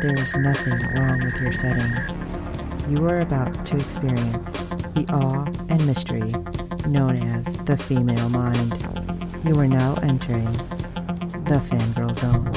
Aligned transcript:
there 0.00 0.14
is 0.14 0.34
nothing 0.34 0.78
wrong 0.94 1.22
with 1.22 1.36
your 1.42 1.52
setting. 1.52 1.92
You 2.88 3.06
are 3.06 3.20
about 3.20 3.66
to 3.66 3.76
experience 3.76 4.46
the 4.94 5.04
awe 5.10 5.44
and 5.68 5.86
mystery 5.86 6.32
known 6.88 7.16
as 7.18 7.44
the 7.66 7.76
female 7.76 8.30
mind. 8.30 8.72
You 9.44 9.60
are 9.60 9.68
now 9.68 9.96
entering 9.96 10.50
the 11.44 11.60
fangirl 11.68 12.16
zone. 12.18 12.50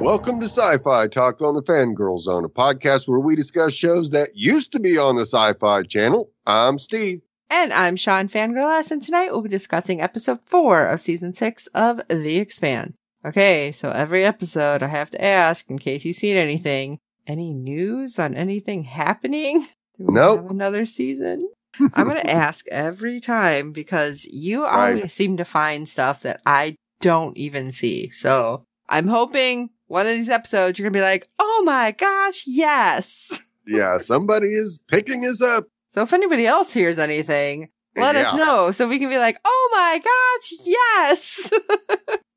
Welcome 0.00 0.40
to 0.40 0.46
Sci 0.46 0.78
Fi 0.84 1.06
Talk 1.06 1.40
on 1.40 1.54
the 1.54 1.62
Fangirl 1.62 2.18
Zone, 2.18 2.44
a 2.44 2.50
podcast 2.50 3.08
where 3.08 3.20
we 3.20 3.34
discuss 3.34 3.72
shows 3.72 4.10
that 4.10 4.30
used 4.34 4.72
to 4.72 4.80
be 4.80 4.98
on 4.98 5.16
the 5.16 5.24
Sci 5.24 5.54
Fi 5.54 5.84
channel. 5.84 6.30
I'm 6.46 6.76
Steve. 6.76 7.22
And 7.52 7.72
I'm 7.72 7.96
Sean 7.96 8.28
Fangirl 8.28 8.90
and 8.92 9.02
tonight 9.02 9.32
we'll 9.32 9.42
be 9.42 9.48
discussing 9.48 10.00
episode 10.00 10.38
four 10.46 10.86
of 10.86 11.00
season 11.00 11.34
six 11.34 11.66
of 11.68 12.00
The 12.08 12.36
Expanse. 12.36 12.94
Okay, 13.24 13.72
so 13.72 13.90
every 13.90 14.24
episode 14.24 14.82
I 14.82 14.86
have 14.86 15.10
to 15.10 15.22
ask, 15.22 15.68
in 15.68 15.78
case 15.78 16.04
you've 16.04 16.16
seen 16.16 16.36
anything, 16.36 16.98
any 17.26 17.52
news 17.52 18.18
on 18.18 18.34
anything 18.34 18.84
happening? 18.84 19.66
Do 19.98 20.06
we 20.06 20.14
Nope. 20.14 20.40
have 20.42 20.50
another 20.50 20.86
season? 20.86 21.50
I'm 21.94 22.06
going 22.08 22.16
to 22.16 22.30
ask 22.30 22.66
every 22.68 23.20
time 23.20 23.72
because 23.72 24.24
you 24.24 24.64
always 24.64 25.12
seem 25.12 25.36
to 25.36 25.44
find 25.44 25.88
stuff 25.88 26.22
that 26.22 26.40
I 26.46 26.76
don't 27.00 27.36
even 27.36 27.70
see. 27.72 28.10
So 28.10 28.64
I'm 28.88 29.06
hoping 29.06 29.70
one 29.86 30.06
of 30.06 30.12
these 30.12 30.30
episodes 30.30 30.78
you're 30.78 30.84
going 30.84 30.94
to 30.94 30.98
be 30.98 31.02
like, 31.02 31.28
oh 31.38 31.62
my 31.64 31.92
gosh, 31.92 32.44
yes. 32.46 33.42
Yeah, 33.66 33.98
somebody 33.98 34.48
is 34.48 34.80
picking 34.88 35.24
us 35.26 35.40
up. 35.40 35.64
So 35.88 36.02
if 36.02 36.12
anybody 36.12 36.44
else 36.44 36.72
hears 36.72 36.98
anything, 36.98 37.68
let 37.94 38.16
us 38.16 38.34
know 38.34 38.72
so 38.72 38.88
we 38.88 38.98
can 38.98 39.10
be 39.10 39.18
like, 39.18 39.38
oh 39.44 39.70
my 39.72 40.00
gosh, 40.02 40.52
yes. 40.64 41.52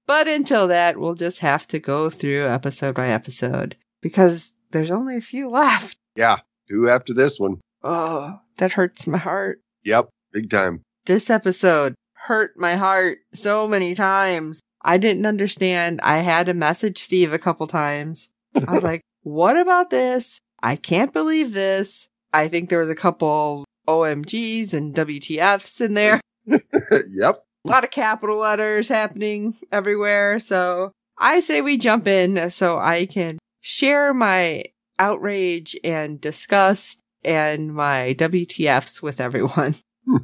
But 0.07 0.27
until 0.27 0.67
that, 0.67 0.97
we'll 0.97 1.15
just 1.15 1.39
have 1.39 1.67
to 1.67 1.79
go 1.79 2.09
through 2.09 2.47
episode 2.47 2.95
by 2.95 3.09
episode 3.09 3.75
because 4.01 4.53
there's 4.71 4.91
only 4.91 5.17
a 5.17 5.21
few 5.21 5.49
left. 5.49 5.97
Yeah, 6.15 6.39
two 6.67 6.89
after 6.89 7.13
this 7.13 7.39
one. 7.39 7.61
Oh, 7.83 8.39
that 8.57 8.73
hurts 8.73 9.07
my 9.07 9.17
heart. 9.17 9.61
Yep, 9.83 10.09
big 10.31 10.49
time. 10.49 10.81
This 11.05 11.29
episode 11.29 11.95
hurt 12.13 12.53
my 12.57 12.75
heart 12.75 13.19
so 13.33 13.67
many 13.67 13.95
times. 13.95 14.61
I 14.81 14.97
didn't 14.97 15.25
understand. 15.25 15.99
I 16.01 16.17
had 16.17 16.45
to 16.47 16.53
message 16.53 16.97
Steve 16.97 17.33
a 17.33 17.39
couple 17.39 17.67
times. 17.67 18.29
I 18.55 18.73
was 18.73 18.83
like, 18.83 19.01
what 19.21 19.57
about 19.57 19.89
this? 19.89 20.39
I 20.61 20.75
can't 20.75 21.13
believe 21.13 21.53
this. 21.53 22.07
I 22.33 22.47
think 22.47 22.69
there 22.69 22.79
was 22.79 22.89
a 22.89 22.95
couple 22.95 23.65
OMGs 23.87 24.73
and 24.73 24.95
WTFs 24.95 25.81
in 25.81 25.93
there. 25.93 26.19
yep. 26.45 27.43
A 27.65 27.69
lot 27.69 27.85
of 27.85 27.91
capital 27.91 28.39
letters 28.39 28.89
happening 28.89 29.55
everywhere. 29.71 30.37
So 30.39 30.91
I 31.17 31.39
say 31.39 31.61
we 31.61 31.77
jump 31.77 32.07
in 32.07 32.51
so 32.51 32.77
I 32.77 33.05
can 33.05 33.39
share 33.61 34.13
my 34.13 34.63
outrage 34.99 35.75
and 35.83 36.19
disgust 36.19 36.99
and 37.23 37.73
my 37.73 38.15
WTFs 38.17 39.01
with 39.01 39.19
everyone. 39.19 39.75
Hmm. 40.05 40.17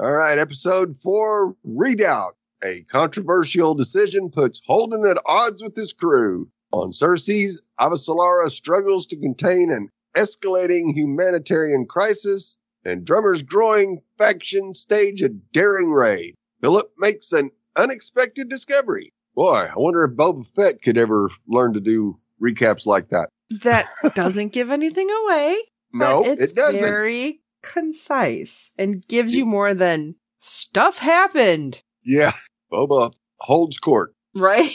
All 0.00 0.10
right, 0.10 0.36
episode 0.36 0.96
four 0.96 1.54
Redoubt. 1.62 2.34
A 2.64 2.82
controversial 2.90 3.72
decision 3.72 4.30
puts 4.30 4.60
Holden 4.66 5.06
at 5.06 5.22
odds 5.26 5.62
with 5.62 5.76
his 5.76 5.92
crew. 5.92 6.48
On 6.72 6.92
Ceres, 6.92 7.60
Avasarala 7.78 8.50
struggles 8.50 9.06
to 9.06 9.16
contain 9.16 9.70
an 9.70 9.90
escalating 10.16 10.92
humanitarian 10.92 11.86
crisis, 11.86 12.58
and 12.84 13.04
Drummer's 13.04 13.44
growing 13.44 14.02
faction 14.18 14.74
stage 14.74 15.22
a 15.22 15.28
daring 15.28 15.92
raid. 15.92 16.34
Philip 16.62 16.90
makes 16.96 17.32
an 17.32 17.50
unexpected 17.76 18.48
discovery. 18.48 19.12
Boy, 19.34 19.68
I 19.70 19.72
wonder 19.76 20.04
if 20.04 20.12
Boba 20.12 20.46
Fett 20.46 20.80
could 20.82 20.96
ever 20.96 21.30
learn 21.48 21.72
to 21.74 21.80
do 21.80 22.18
recaps 22.40 22.86
like 22.86 23.08
that. 23.08 23.28
That 23.62 23.86
doesn't 24.14 24.52
give 24.52 24.70
anything 24.70 25.08
away. 25.24 25.56
No, 25.92 26.24
it 26.24 26.54
doesn't. 26.54 26.80
very 26.82 27.40
concise 27.62 28.70
and 28.78 29.06
gives 29.08 29.34
you 29.34 29.44
more 29.44 29.74
than 29.74 30.14
stuff 30.38 30.98
happened, 30.98 31.82
Yeah, 32.02 32.32
Boba 32.72 33.12
holds 33.38 33.78
court. 33.78 34.14
right? 34.34 34.72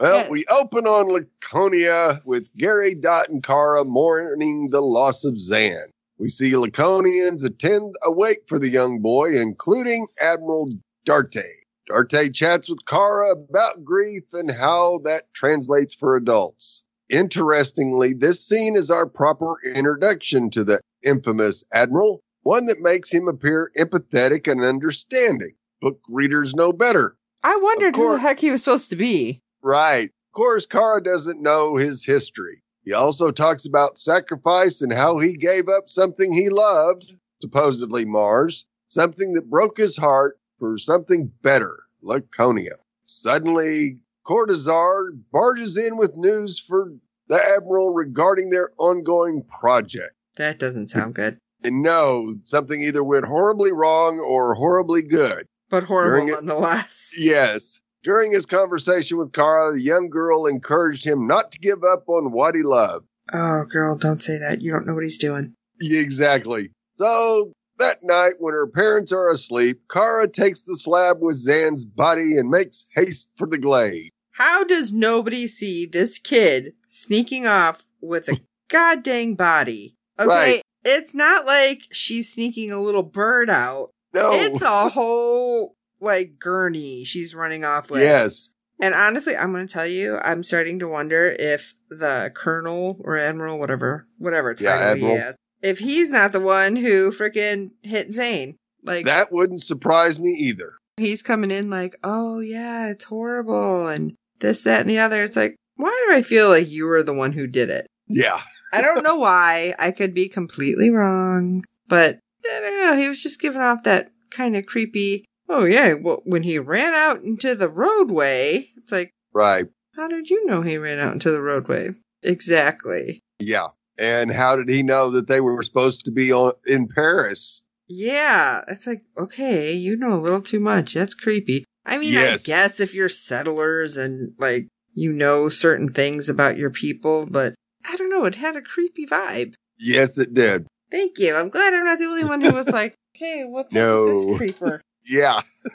Well, 0.00 0.22
Yeah. 0.24 0.28
we 0.28 0.44
open 0.50 0.86
on 0.86 1.08
Laconia 1.08 2.20
with 2.24 2.48
Gary, 2.56 2.94
Dot, 2.94 3.28
and 3.28 3.42
Kara 3.42 3.84
mourning 3.84 4.70
the 4.70 4.80
loss 4.80 5.24
of 5.24 5.38
Zan. 5.38 5.90
We 6.18 6.28
see 6.28 6.52
Laconians 6.52 7.44
attend 7.44 7.94
a 8.04 8.10
wake 8.12 8.42
for 8.46 8.58
the 8.58 8.68
young 8.68 9.00
boy, 9.00 9.30
including 9.40 10.06
Admiral 10.20 10.70
Duarte. 11.04 11.42
Duarte 11.88 12.30
chats 12.30 12.70
with 12.70 12.86
Kara 12.86 13.32
about 13.32 13.84
grief 13.84 14.22
and 14.32 14.50
how 14.50 15.00
that 15.04 15.34
translates 15.34 15.94
for 15.94 16.14
adults. 16.14 16.82
Interestingly, 17.10 18.14
this 18.14 18.46
scene 18.46 18.76
is 18.76 18.90
our 18.90 19.08
proper 19.08 19.56
introduction 19.74 20.48
to 20.50 20.62
the 20.62 20.80
infamous 21.02 21.64
Admiral, 21.72 22.22
one 22.42 22.66
that 22.66 22.80
makes 22.80 23.12
him 23.12 23.26
appear 23.26 23.72
empathetic 23.76 24.50
and 24.50 24.62
understanding. 24.62 25.54
Book 25.80 26.00
readers 26.08 26.54
know 26.54 26.72
better. 26.72 27.16
I 27.42 27.56
wondered 27.56 27.96
who 27.96 28.12
the 28.12 28.20
heck 28.20 28.38
he 28.38 28.52
was 28.52 28.62
supposed 28.62 28.90
to 28.90 28.96
be. 28.96 29.40
Right. 29.60 30.08
Of 30.08 30.32
course, 30.34 30.66
Kara 30.66 31.02
doesn't 31.02 31.42
know 31.42 31.76
his 31.76 32.04
history. 32.04 32.62
He 32.84 32.92
also 32.92 33.32
talks 33.32 33.66
about 33.66 33.98
sacrifice 33.98 34.80
and 34.80 34.92
how 34.92 35.18
he 35.18 35.36
gave 35.36 35.68
up 35.68 35.88
something 35.88 36.32
he 36.32 36.48
loved, 36.48 37.16
supposedly 37.40 38.04
Mars, 38.04 38.64
something 38.88 39.32
that 39.34 39.50
broke 39.50 39.76
his 39.76 39.96
heart 39.96 40.38
for 40.62 40.78
something 40.78 41.28
better, 41.42 41.80
Laconia. 42.02 42.76
Suddenly, 43.06 43.98
Cortazar 44.24 45.08
barges 45.32 45.76
in 45.76 45.96
with 45.96 46.14
news 46.16 46.56
for 46.56 46.92
the 47.26 47.34
Admiral 47.56 47.92
regarding 47.92 48.50
their 48.50 48.70
ongoing 48.78 49.42
project. 49.42 50.14
That 50.36 50.60
doesn't 50.60 50.88
sound 50.90 51.16
good, 51.16 51.38
And 51.64 51.82
no, 51.82 52.36
something 52.44 52.80
either 52.80 53.02
went 53.02 53.24
horribly 53.24 53.72
wrong 53.72 54.20
or 54.20 54.54
horribly 54.54 55.02
good. 55.02 55.46
but 55.68 55.82
horrible 55.84 56.26
During 56.26 56.28
it- 56.28 56.44
nonetheless. 56.44 57.12
Yes. 57.18 57.80
During 58.04 58.30
his 58.32 58.46
conversation 58.46 59.18
with 59.18 59.32
Kara, 59.32 59.72
the 59.72 59.80
young 59.82 60.10
girl 60.10 60.46
encouraged 60.46 61.04
him 61.04 61.26
not 61.26 61.50
to 61.52 61.58
give 61.58 61.82
up 61.82 62.04
on 62.08 62.30
what 62.30 62.54
he 62.54 62.62
loved. 62.62 63.06
Oh, 63.32 63.64
girl, 63.64 63.96
don't 63.96 64.22
say 64.22 64.38
that. 64.38 64.60
You 64.62 64.70
don't 64.70 64.86
know 64.86 64.94
what 64.94 65.02
he's 65.02 65.18
doing. 65.18 65.54
Exactly. 65.80 66.70
So 66.98 67.52
that 67.82 68.02
night, 68.02 68.34
when 68.38 68.54
her 68.54 68.66
parents 68.66 69.12
are 69.12 69.30
asleep, 69.32 69.82
Kara 69.90 70.28
takes 70.28 70.62
the 70.62 70.76
slab 70.76 71.18
with 71.20 71.36
Zan's 71.36 71.84
body 71.84 72.36
and 72.38 72.48
makes 72.50 72.86
haste 72.96 73.28
for 73.36 73.46
the 73.46 73.58
glade. 73.58 74.10
How 74.32 74.64
does 74.64 74.92
nobody 74.92 75.46
see 75.46 75.84
this 75.86 76.18
kid 76.18 76.72
sneaking 76.86 77.46
off 77.46 77.84
with 78.00 78.28
a 78.28 78.40
goddamn 78.68 79.34
body? 79.34 79.94
Okay, 80.18 80.28
Right. 80.28 80.62
it's 80.84 81.14
not 81.14 81.46
like 81.46 81.82
she's 81.92 82.32
sneaking 82.32 82.70
a 82.72 82.80
little 82.80 83.02
bird 83.02 83.50
out. 83.50 83.90
No. 84.14 84.30
It's 84.32 84.62
a 84.62 84.88
whole 84.90 85.76
like 86.00 86.38
gurney 86.38 87.04
she's 87.04 87.34
running 87.34 87.64
off 87.64 87.90
with. 87.90 88.02
yes. 88.02 88.48
And 88.80 88.94
honestly, 88.96 89.36
I'm 89.36 89.52
going 89.52 89.64
to 89.66 89.72
tell 89.72 89.86
you, 89.86 90.18
I'm 90.24 90.42
starting 90.42 90.80
to 90.80 90.88
wonder 90.88 91.36
if 91.38 91.76
the 91.88 92.32
colonel 92.34 93.00
or 93.04 93.16
admiral, 93.16 93.58
whatever, 93.60 94.08
whatever 94.18 94.56
Yeah, 94.58 94.76
title 94.76 94.94
he 94.96 95.02
admiral. 95.04 95.16
has, 95.18 95.36
if 95.62 95.78
he's 95.78 96.10
not 96.10 96.32
the 96.32 96.40
one 96.40 96.76
who 96.76 97.10
freaking 97.12 97.70
hit 97.82 98.12
Zane. 98.12 98.56
Like 98.84 99.06
That 99.06 99.30
wouldn't 99.32 99.62
surprise 99.62 100.18
me 100.20 100.30
either. 100.30 100.74
he's 100.96 101.22
coming 101.22 101.50
in 101.50 101.70
like, 101.70 101.96
oh 102.04 102.40
yeah, 102.40 102.88
it's 102.90 103.04
horrible 103.04 103.86
and 103.86 104.14
this, 104.40 104.64
that, 104.64 104.80
and 104.80 104.90
the 104.90 104.98
other. 104.98 105.22
It's 105.22 105.36
like, 105.36 105.56
why 105.76 106.04
do 106.08 106.14
I 106.14 106.22
feel 106.22 106.48
like 106.48 106.68
you 106.68 106.86
were 106.86 107.02
the 107.02 107.14
one 107.14 107.32
who 107.32 107.46
did 107.46 107.70
it? 107.70 107.86
Yeah. 108.08 108.40
I 108.72 108.80
don't 108.82 109.02
know 109.04 109.16
why. 109.16 109.74
I 109.78 109.90
could 109.92 110.14
be 110.14 110.28
completely 110.28 110.90
wrong, 110.90 111.64
but 111.88 112.18
I 112.44 112.60
don't 112.60 112.80
know. 112.80 112.96
He 112.96 113.08
was 113.08 113.22
just 113.22 113.40
giving 113.40 113.60
off 113.62 113.84
that 113.84 114.10
kind 114.30 114.56
of 114.56 114.66
creepy. 114.66 115.24
Oh 115.48 115.64
yeah, 115.64 115.92
well, 115.94 116.22
when 116.24 116.42
he 116.42 116.58
ran 116.58 116.94
out 116.94 117.22
into 117.22 117.54
the 117.54 117.68
roadway, 117.68 118.68
it's 118.76 118.90
like, 118.90 119.10
Right. 119.34 119.66
how 119.94 120.08
did 120.08 120.28
you 120.30 120.44
know 120.46 120.62
he 120.62 120.76
ran 120.78 120.98
out 120.98 121.12
into 121.12 121.30
the 121.30 121.42
roadway? 121.42 121.90
Exactly. 122.22 123.20
Yeah. 123.38 123.68
And 124.02 124.32
how 124.32 124.56
did 124.56 124.68
he 124.68 124.82
know 124.82 125.10
that 125.12 125.28
they 125.28 125.40
were 125.40 125.62
supposed 125.62 126.04
to 126.06 126.10
be 126.10 126.32
on, 126.32 126.54
in 126.66 126.88
Paris? 126.88 127.62
Yeah, 127.88 128.62
it's 128.66 128.84
like, 128.86 129.02
okay, 129.16 129.72
you 129.72 129.96
know 129.96 130.12
a 130.12 130.18
little 130.20 130.42
too 130.42 130.58
much. 130.58 130.94
That's 130.94 131.14
creepy. 131.14 131.64
I 131.86 131.98
mean, 131.98 132.14
Yes. 132.14 132.48
I 132.48 132.50
guess 132.50 132.80
if 132.80 132.94
you're 132.94 133.08
settlers 133.08 133.96
and 133.96 134.32
like 134.38 134.66
you 134.94 135.12
know 135.12 135.48
certain 135.48 135.88
things 135.88 136.28
about 136.28 136.56
your 136.58 136.70
people, 136.70 137.26
but 137.26 137.54
I 137.88 137.96
don't 137.96 138.10
know, 138.10 138.24
it 138.24 138.34
had 138.34 138.56
a 138.56 138.60
creepy 138.62 139.06
vibe. 139.06 139.54
Yes, 139.78 140.18
it 140.18 140.34
did. 140.34 140.66
Thank 140.90 141.18
you. 141.18 141.34
I'm 141.36 141.48
glad 141.48 141.72
I'm 141.72 141.84
not 141.84 141.98
the 142.00 142.04
only 142.06 142.24
one 142.24 142.40
who 142.40 142.52
was 142.52 142.68
like, 142.68 142.94
okay, 143.16 143.44
what's 143.44 143.74
up 143.76 143.80
with 143.80 143.88
No. 143.88 144.06
this 144.30 144.36
creeper? 144.38 144.80
Yeah. 145.06 145.42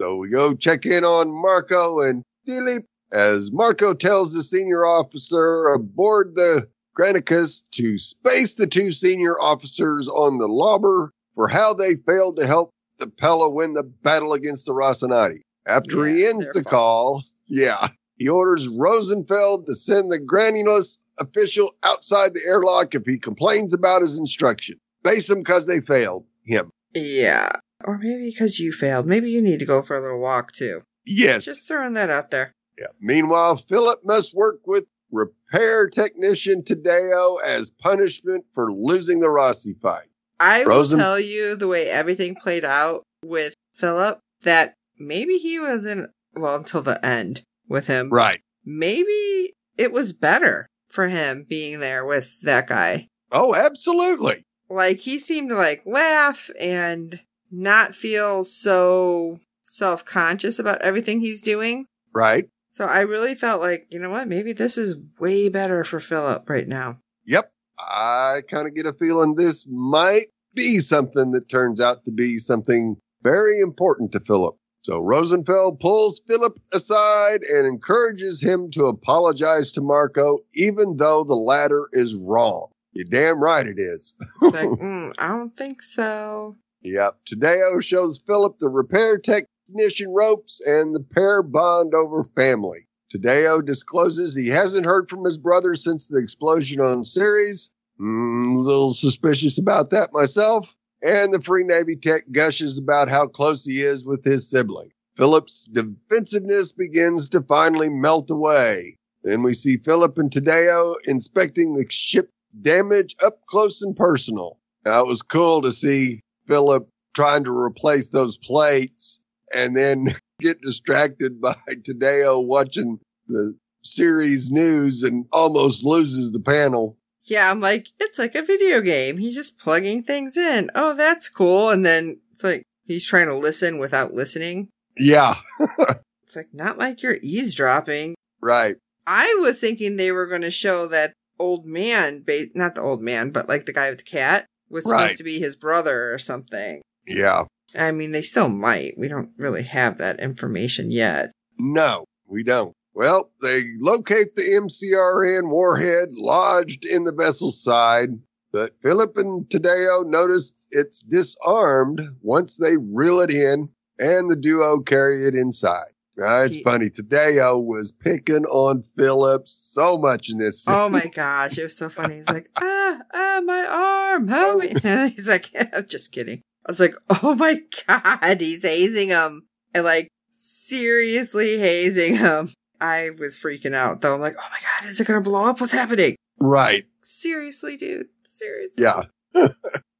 so 0.00 0.16
we 0.16 0.28
go 0.30 0.54
check 0.54 0.84
in 0.86 1.04
on 1.04 1.30
Marco 1.30 2.00
and 2.00 2.22
Philip 2.46 2.84
as 3.12 3.50
Marco 3.52 3.92
tells 3.94 4.34
the 4.34 4.42
senior 4.42 4.84
officer 4.86 5.66
aboard 5.68 6.34
the 6.34 6.68
Granicus 6.96 7.68
to 7.72 7.98
space 7.98 8.54
the 8.54 8.66
two 8.66 8.90
senior 8.90 9.40
officers 9.40 10.08
on 10.08 10.38
the 10.38 10.48
lobber 10.48 11.12
for 11.34 11.48
how 11.48 11.74
they 11.74 11.94
failed 11.94 12.36
to 12.36 12.46
help 12.46 12.70
the 12.98 13.06
Pella 13.06 13.50
win 13.50 13.74
the 13.74 13.82
battle 13.82 14.32
against 14.32 14.66
the 14.66 14.72
Rocinante. 14.72 15.40
After 15.66 16.06
he 16.06 16.26
ends 16.26 16.48
the 16.50 16.64
call, 16.64 17.22
yeah, 17.46 17.88
he 18.16 18.28
orders 18.28 18.68
Rosenfeld 18.68 19.66
to 19.66 19.74
send 19.74 20.10
the 20.10 20.18
Granicus 20.18 20.98
official 21.18 21.74
outside 21.82 22.34
the 22.34 22.44
airlock 22.44 22.94
if 22.94 23.04
he 23.06 23.18
complains 23.18 23.72
about 23.72 24.02
his 24.02 24.18
instruction. 24.18 24.78
Base 25.02 25.30
him 25.30 25.38
because 25.38 25.66
they 25.66 25.80
failed 25.80 26.26
him. 26.44 26.70
Yeah. 26.94 27.50
Or 27.84 27.98
maybe 27.98 28.30
because 28.30 28.60
you 28.60 28.72
failed. 28.72 29.06
Maybe 29.06 29.30
you 29.30 29.42
need 29.42 29.58
to 29.58 29.66
go 29.66 29.82
for 29.82 29.96
a 29.96 30.00
little 30.00 30.20
walk 30.20 30.52
too. 30.52 30.82
Yes. 31.04 31.44
Just 31.44 31.66
throwing 31.66 31.94
that 31.94 32.10
out 32.10 32.30
there. 32.30 32.54
Yeah. 32.78 32.86
Meanwhile, 33.00 33.56
Philip 33.56 34.00
must 34.04 34.34
work 34.34 34.60
with 34.66 34.86
repair 35.12 35.88
technician 35.88 36.62
Tadeo 36.62 37.40
as 37.44 37.70
punishment 37.70 38.44
for 38.54 38.72
losing 38.72 39.20
the 39.20 39.26
Roci 39.28 39.78
fight. 39.80 40.08
I 40.40 40.64
Rosen- 40.64 40.98
will 40.98 41.04
tell 41.04 41.20
you 41.20 41.54
the 41.54 41.68
way 41.68 41.86
everything 41.88 42.34
played 42.34 42.64
out 42.64 43.02
with 43.24 43.54
Philip 43.74 44.18
that 44.42 44.74
maybe 44.98 45.38
he 45.38 45.60
was 45.60 45.86
in, 45.86 46.08
well, 46.34 46.56
until 46.56 46.82
the 46.82 47.04
end 47.06 47.42
with 47.68 47.86
him. 47.86 48.10
Right. 48.10 48.40
Maybe 48.64 49.54
it 49.78 49.92
was 49.92 50.12
better 50.12 50.66
for 50.88 51.08
him 51.08 51.46
being 51.48 51.80
there 51.80 52.04
with 52.04 52.40
that 52.42 52.66
guy. 52.66 53.08
Oh, 53.30 53.54
absolutely. 53.54 54.44
Like 54.68 54.98
he 55.00 55.18
seemed 55.18 55.50
to 55.50 55.56
like 55.56 55.82
laugh 55.86 56.50
and 56.58 57.20
not 57.50 57.94
feel 57.94 58.44
so 58.44 59.38
self 59.62 60.04
conscious 60.04 60.58
about 60.58 60.82
everything 60.82 61.20
he's 61.20 61.42
doing. 61.42 61.86
Right. 62.12 62.46
So 62.72 62.86
I 62.86 63.00
really 63.00 63.34
felt 63.34 63.60
like, 63.60 63.88
you 63.90 63.98
know 63.98 64.08
what, 64.08 64.28
maybe 64.28 64.54
this 64.54 64.78
is 64.78 64.96
way 65.20 65.50
better 65.50 65.84
for 65.84 66.00
Philip 66.00 66.48
right 66.48 66.66
now. 66.66 67.00
Yep. 67.26 67.52
I 67.78 68.40
kind 68.48 68.66
of 68.66 68.74
get 68.74 68.86
a 68.86 68.94
feeling 68.94 69.34
this 69.34 69.66
might 69.68 70.28
be 70.54 70.78
something 70.78 71.32
that 71.32 71.50
turns 71.50 71.82
out 71.82 72.06
to 72.06 72.10
be 72.10 72.38
something 72.38 72.96
very 73.22 73.60
important 73.60 74.10
to 74.12 74.20
Philip. 74.20 74.56
So 74.80 75.00
Rosenfeld 75.00 75.80
pulls 75.80 76.22
Philip 76.26 76.58
aside 76.72 77.42
and 77.42 77.66
encourages 77.66 78.40
him 78.40 78.70
to 78.70 78.86
apologize 78.86 79.70
to 79.72 79.82
Marco, 79.82 80.38
even 80.54 80.96
though 80.96 81.24
the 81.24 81.36
latter 81.36 81.90
is 81.92 82.14
wrong. 82.14 82.68
You're 82.94 83.04
damn 83.04 83.42
right 83.42 83.66
it 83.66 83.78
is. 83.78 84.14
Like, 84.40 84.54
mm, 84.68 85.14
I 85.18 85.28
don't 85.28 85.54
think 85.54 85.82
so. 85.82 86.56
Yep. 86.80 87.18
Tadeo 87.30 87.82
shows 87.82 88.22
Philip 88.26 88.58
the 88.60 88.70
repair 88.70 89.18
technician 89.66 90.12
ropes 90.12 90.60
and 90.66 90.94
the 90.94 91.00
pair 91.00 91.42
bond 91.42 91.94
over 91.94 92.24
family. 92.36 92.86
Tadeo 93.14 93.64
discloses 93.64 94.34
he 94.34 94.48
hasn't 94.48 94.86
heard 94.86 95.08
from 95.08 95.24
his 95.24 95.38
brother 95.38 95.74
since 95.74 96.06
the 96.06 96.18
explosion 96.18 96.80
on 96.80 97.04
Ceres. 97.04 97.70
Mm, 98.00 98.56
a 98.56 98.58
little 98.58 98.94
suspicious 98.94 99.58
about 99.58 99.90
that 99.90 100.12
myself. 100.12 100.74
And 101.02 101.32
the 101.32 101.40
Free 101.40 101.64
Navy 101.64 101.96
tech 101.96 102.30
gushes 102.30 102.78
about 102.78 103.08
how 103.08 103.26
close 103.26 103.64
he 103.64 103.80
is 103.80 104.04
with 104.04 104.24
his 104.24 104.48
sibling. 104.48 104.90
Philip's 105.16 105.66
defensiveness 105.66 106.72
begins 106.72 107.28
to 107.30 107.42
finally 107.42 107.90
melt 107.90 108.30
away. 108.30 108.96
Then 109.24 109.42
we 109.42 109.52
see 109.52 109.76
Philip 109.76 110.16
and 110.18 110.30
Tadeo 110.30 110.94
inspecting 111.04 111.74
the 111.74 111.84
ship 111.90 112.30
damage 112.60 113.14
up 113.22 113.44
close 113.46 113.82
and 113.82 113.94
personal. 113.94 114.58
Now, 114.84 115.00
it 115.00 115.06
was 115.06 115.22
cool 115.22 115.62
to 115.62 115.72
see 115.72 116.20
Philip 116.46 116.88
trying 117.14 117.44
to 117.44 117.50
replace 117.50 118.08
those 118.08 118.38
plates 118.38 119.20
and 119.54 119.76
then 119.76 120.14
get 120.40 120.60
distracted 120.62 121.40
by 121.40 121.56
Tadeo 121.68 122.44
watching 122.44 122.98
the 123.28 123.54
Ceres 123.84 124.50
news 124.50 125.02
and 125.02 125.26
almost 125.32 125.84
loses 125.84 126.30
the 126.30 126.40
panel. 126.40 126.96
Yeah, 127.24 127.50
I'm 127.50 127.60
like, 127.60 127.88
it's 128.00 128.18
like 128.18 128.34
a 128.34 128.42
video 128.42 128.80
game. 128.80 129.18
He's 129.18 129.34
just 129.34 129.58
plugging 129.58 130.02
things 130.02 130.36
in. 130.36 130.70
Oh, 130.74 130.94
that's 130.94 131.28
cool. 131.28 131.70
And 131.70 131.86
then 131.86 132.20
it's 132.32 132.42
like 132.42 132.64
he's 132.84 133.06
trying 133.06 133.26
to 133.28 133.36
listen 133.36 133.78
without 133.78 134.12
listening. 134.12 134.68
Yeah, 134.98 135.36
It's 136.24 136.36
like 136.36 136.48
not 136.52 136.78
like 136.78 137.02
you're 137.02 137.18
eavesdropping. 137.22 138.14
right. 138.40 138.76
I 139.06 139.36
was 139.40 139.58
thinking 139.58 139.96
they 139.96 140.12
were 140.12 140.26
going 140.28 140.42
to 140.42 140.50
show 140.50 140.86
that 140.86 141.12
old 141.38 141.66
man, 141.66 142.22
ba- 142.24 142.46
not 142.54 142.76
the 142.76 142.82
old 142.82 143.02
man, 143.02 143.30
but 143.30 143.48
like 143.48 143.66
the 143.66 143.72
guy 143.72 143.88
with 143.90 143.98
the 143.98 144.04
cat 144.04 144.46
was 144.70 144.84
supposed 144.84 145.02
Right. 145.02 145.16
to 145.16 145.24
be 145.24 145.40
his 145.40 145.56
brother 145.56 146.12
or 146.14 146.18
something. 146.18 146.82
Yeah. 147.06 147.44
I 147.74 147.90
mean, 147.92 148.12
they 148.12 148.22
still 148.22 148.48
might. 148.48 148.94
We 148.96 149.08
don't 149.08 149.30
really 149.36 149.62
have 149.64 149.98
that 149.98 150.20
information 150.20 150.90
yet. 150.90 151.32
No, 151.58 152.04
we 152.26 152.42
don't. 152.42 152.74
Well, 152.94 153.30
they 153.40 153.62
locate 153.78 154.36
the 154.36 154.42
MCRN 154.42 155.48
warhead 155.48 156.10
lodged 156.12 156.84
in 156.84 157.04
the 157.04 157.12
vessel's 157.12 157.62
side, 157.62 158.10
but 158.52 158.74
Philip 158.82 159.16
and 159.16 159.46
Tadeo 159.46 160.04
notice 160.04 160.52
it's 160.70 161.00
disarmed 161.00 162.02
once 162.20 162.58
they 162.58 162.76
reel 162.76 163.20
it 163.20 163.30
in 163.30 163.70
and 163.98 164.30
the 164.30 164.36
duo 164.36 164.80
carry 164.80 165.26
it 165.26 165.34
inside. 165.34 165.92
Now, 166.16 166.42
it's 166.42 166.56
Gee. 166.56 166.62
funny. 166.62 166.90
Tadeo 166.90 167.64
was 167.64 167.90
picking 167.90 168.44
on 168.44 168.82
Philip 168.82 169.48
so 169.48 169.96
much 169.96 170.30
in 170.30 170.38
this 170.38 170.62
scene. 170.62 170.74
Oh 170.74 170.88
my 170.90 171.06
gosh, 171.06 171.56
it 171.56 171.62
was 171.62 171.76
so 171.76 171.88
funny. 171.88 172.16
He's 172.16 172.28
like, 172.28 172.50
ah, 172.56 173.00
ah, 173.14 173.40
my 173.42 173.64
arm, 173.64 174.28
help 174.28 174.62
me. 174.62 174.68
He's 175.10 175.28
like, 175.28 175.50
I'm 175.72 175.86
just 175.86 176.12
kidding. 176.12 176.42
I 176.66 176.72
was 176.72 176.80
like, 176.80 176.94
oh 177.22 177.34
my 177.34 177.60
god, 177.86 178.40
he's 178.40 178.62
hazing 178.62 179.08
him. 179.08 179.46
And 179.74 179.84
like, 179.84 180.08
seriously 180.30 181.58
hazing 181.58 182.16
him. 182.16 182.52
I 182.80 183.10
was 183.10 183.36
freaking 183.36 183.74
out 183.74 184.00
though. 184.00 184.14
I'm 184.14 184.20
like, 184.20 184.36
oh 184.38 184.48
my 184.50 184.58
god, 184.60 184.90
is 184.90 185.00
it 185.00 185.06
gonna 185.06 185.20
blow 185.20 185.44
up? 185.44 185.60
What's 185.60 185.72
happening? 185.72 186.16
Right. 186.40 186.84
Seriously, 187.02 187.76
dude. 187.76 188.08
Seriously. 188.24 188.84
Yeah. 188.84 189.02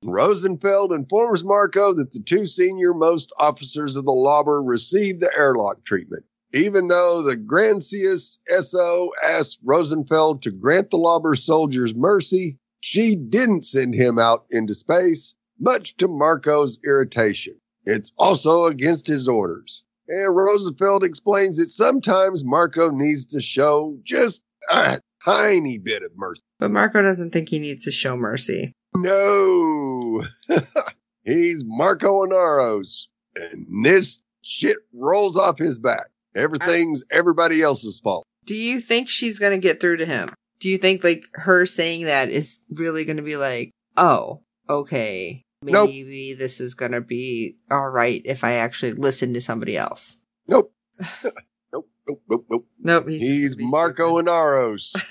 Rosenfeld 0.05 0.93
informs 0.93 1.45
Marco 1.45 1.95
that 1.95 2.11
the 2.11 2.21
two 2.21 2.45
senior 2.47 2.93
most 2.93 3.33
officers 3.39 3.95
of 3.97 4.05
the 4.05 4.13
Lauber 4.13 4.61
received 4.63 5.21
the 5.21 5.31
airlock 5.37 5.85
treatment. 5.85 6.25
Even 6.53 6.89
though 6.89 7.23
the 7.23 7.37
Granicus 7.37 8.39
SO 8.61 9.11
asked 9.25 9.61
Rosenfeld 9.63 10.43
to 10.43 10.51
grant 10.51 10.91
the 10.91 10.99
Lauber 10.99 11.35
soldiers 11.35 11.95
mercy, 11.95 12.59
she 12.81 13.15
didn't 13.15 13.65
send 13.65 13.95
him 13.95 14.19
out 14.19 14.45
into 14.51 14.75
space, 14.75 15.35
much 15.59 15.97
to 15.97 16.09
Marco's 16.09 16.79
irritation. 16.85 17.55
It's 17.85 18.13
also 18.17 18.67
against 18.67 19.07
his 19.07 19.29
orders. 19.29 19.85
And 20.09 20.35
Rosenfeld 20.35 21.05
explains 21.05 21.57
that 21.57 21.71
sometimes 21.71 22.45
Marco 22.45 22.91
needs 22.91 23.27
to 23.27 23.41
show 23.41 23.99
just 24.05 24.43
a 24.71 25.01
tiny 25.25 25.79
bit 25.79 26.03
of 26.03 26.11
mercy. 26.17 26.43
But 26.59 26.71
Marco 26.71 27.03
doesn't 27.03 27.31
think 27.33 27.49
he 27.49 27.59
needs 27.59 27.85
to 27.85 27.91
show 27.91 28.17
mercy. 28.17 28.73
No, 28.95 30.25
he's 31.25 31.65
Marco 31.67 32.27
Inaros, 32.27 33.07
and 33.35 33.67
this 33.85 34.23
shit 34.43 34.77
rolls 34.93 35.37
off 35.37 35.59
his 35.59 35.79
back. 35.79 36.09
Everything's 36.35 37.03
everybody 37.11 37.63
else's 37.63 38.01
fault. 38.01 38.25
Do 38.45 38.55
you 38.55 38.81
think 38.81 39.09
she's 39.09 39.39
gonna 39.39 39.59
get 39.59 39.81
through 39.81 39.99
to 39.99 40.07
him? 40.07 40.31
Do 40.61 40.69
you 40.69 40.79
think 40.79 41.03
like 41.03 41.25
her 41.35 41.65
saying 41.65 42.05
that 42.05 42.29
is 42.29 42.59
really 42.71 43.05
gonna 43.05 43.23
be 43.23 43.37
like, 43.37 43.71
oh, 43.97 44.43
okay, 44.69 45.45
Nope. 45.63 45.89
maybe 45.89 46.35
this 46.35 46.61
is 46.61 46.75
gonna 46.75 47.01
be 47.01 47.57
all 47.71 47.89
right 47.89 48.23
if 48.25 48.45
I 48.45 48.55
actually 48.55 48.93
listen 48.93 49.33
to 49.35 49.41
somebody 49.41 49.77
else? 49.77 50.17
Nope. 50.49 50.73
nope, 51.73 51.89
nope, 52.09 52.23
nope, 52.29 52.47
nope. 52.51 52.67
Nope, 52.81 53.09
he's, 53.09 53.21
He's 53.21 53.57
Marco 53.59 54.21
Inaros. 54.21 54.93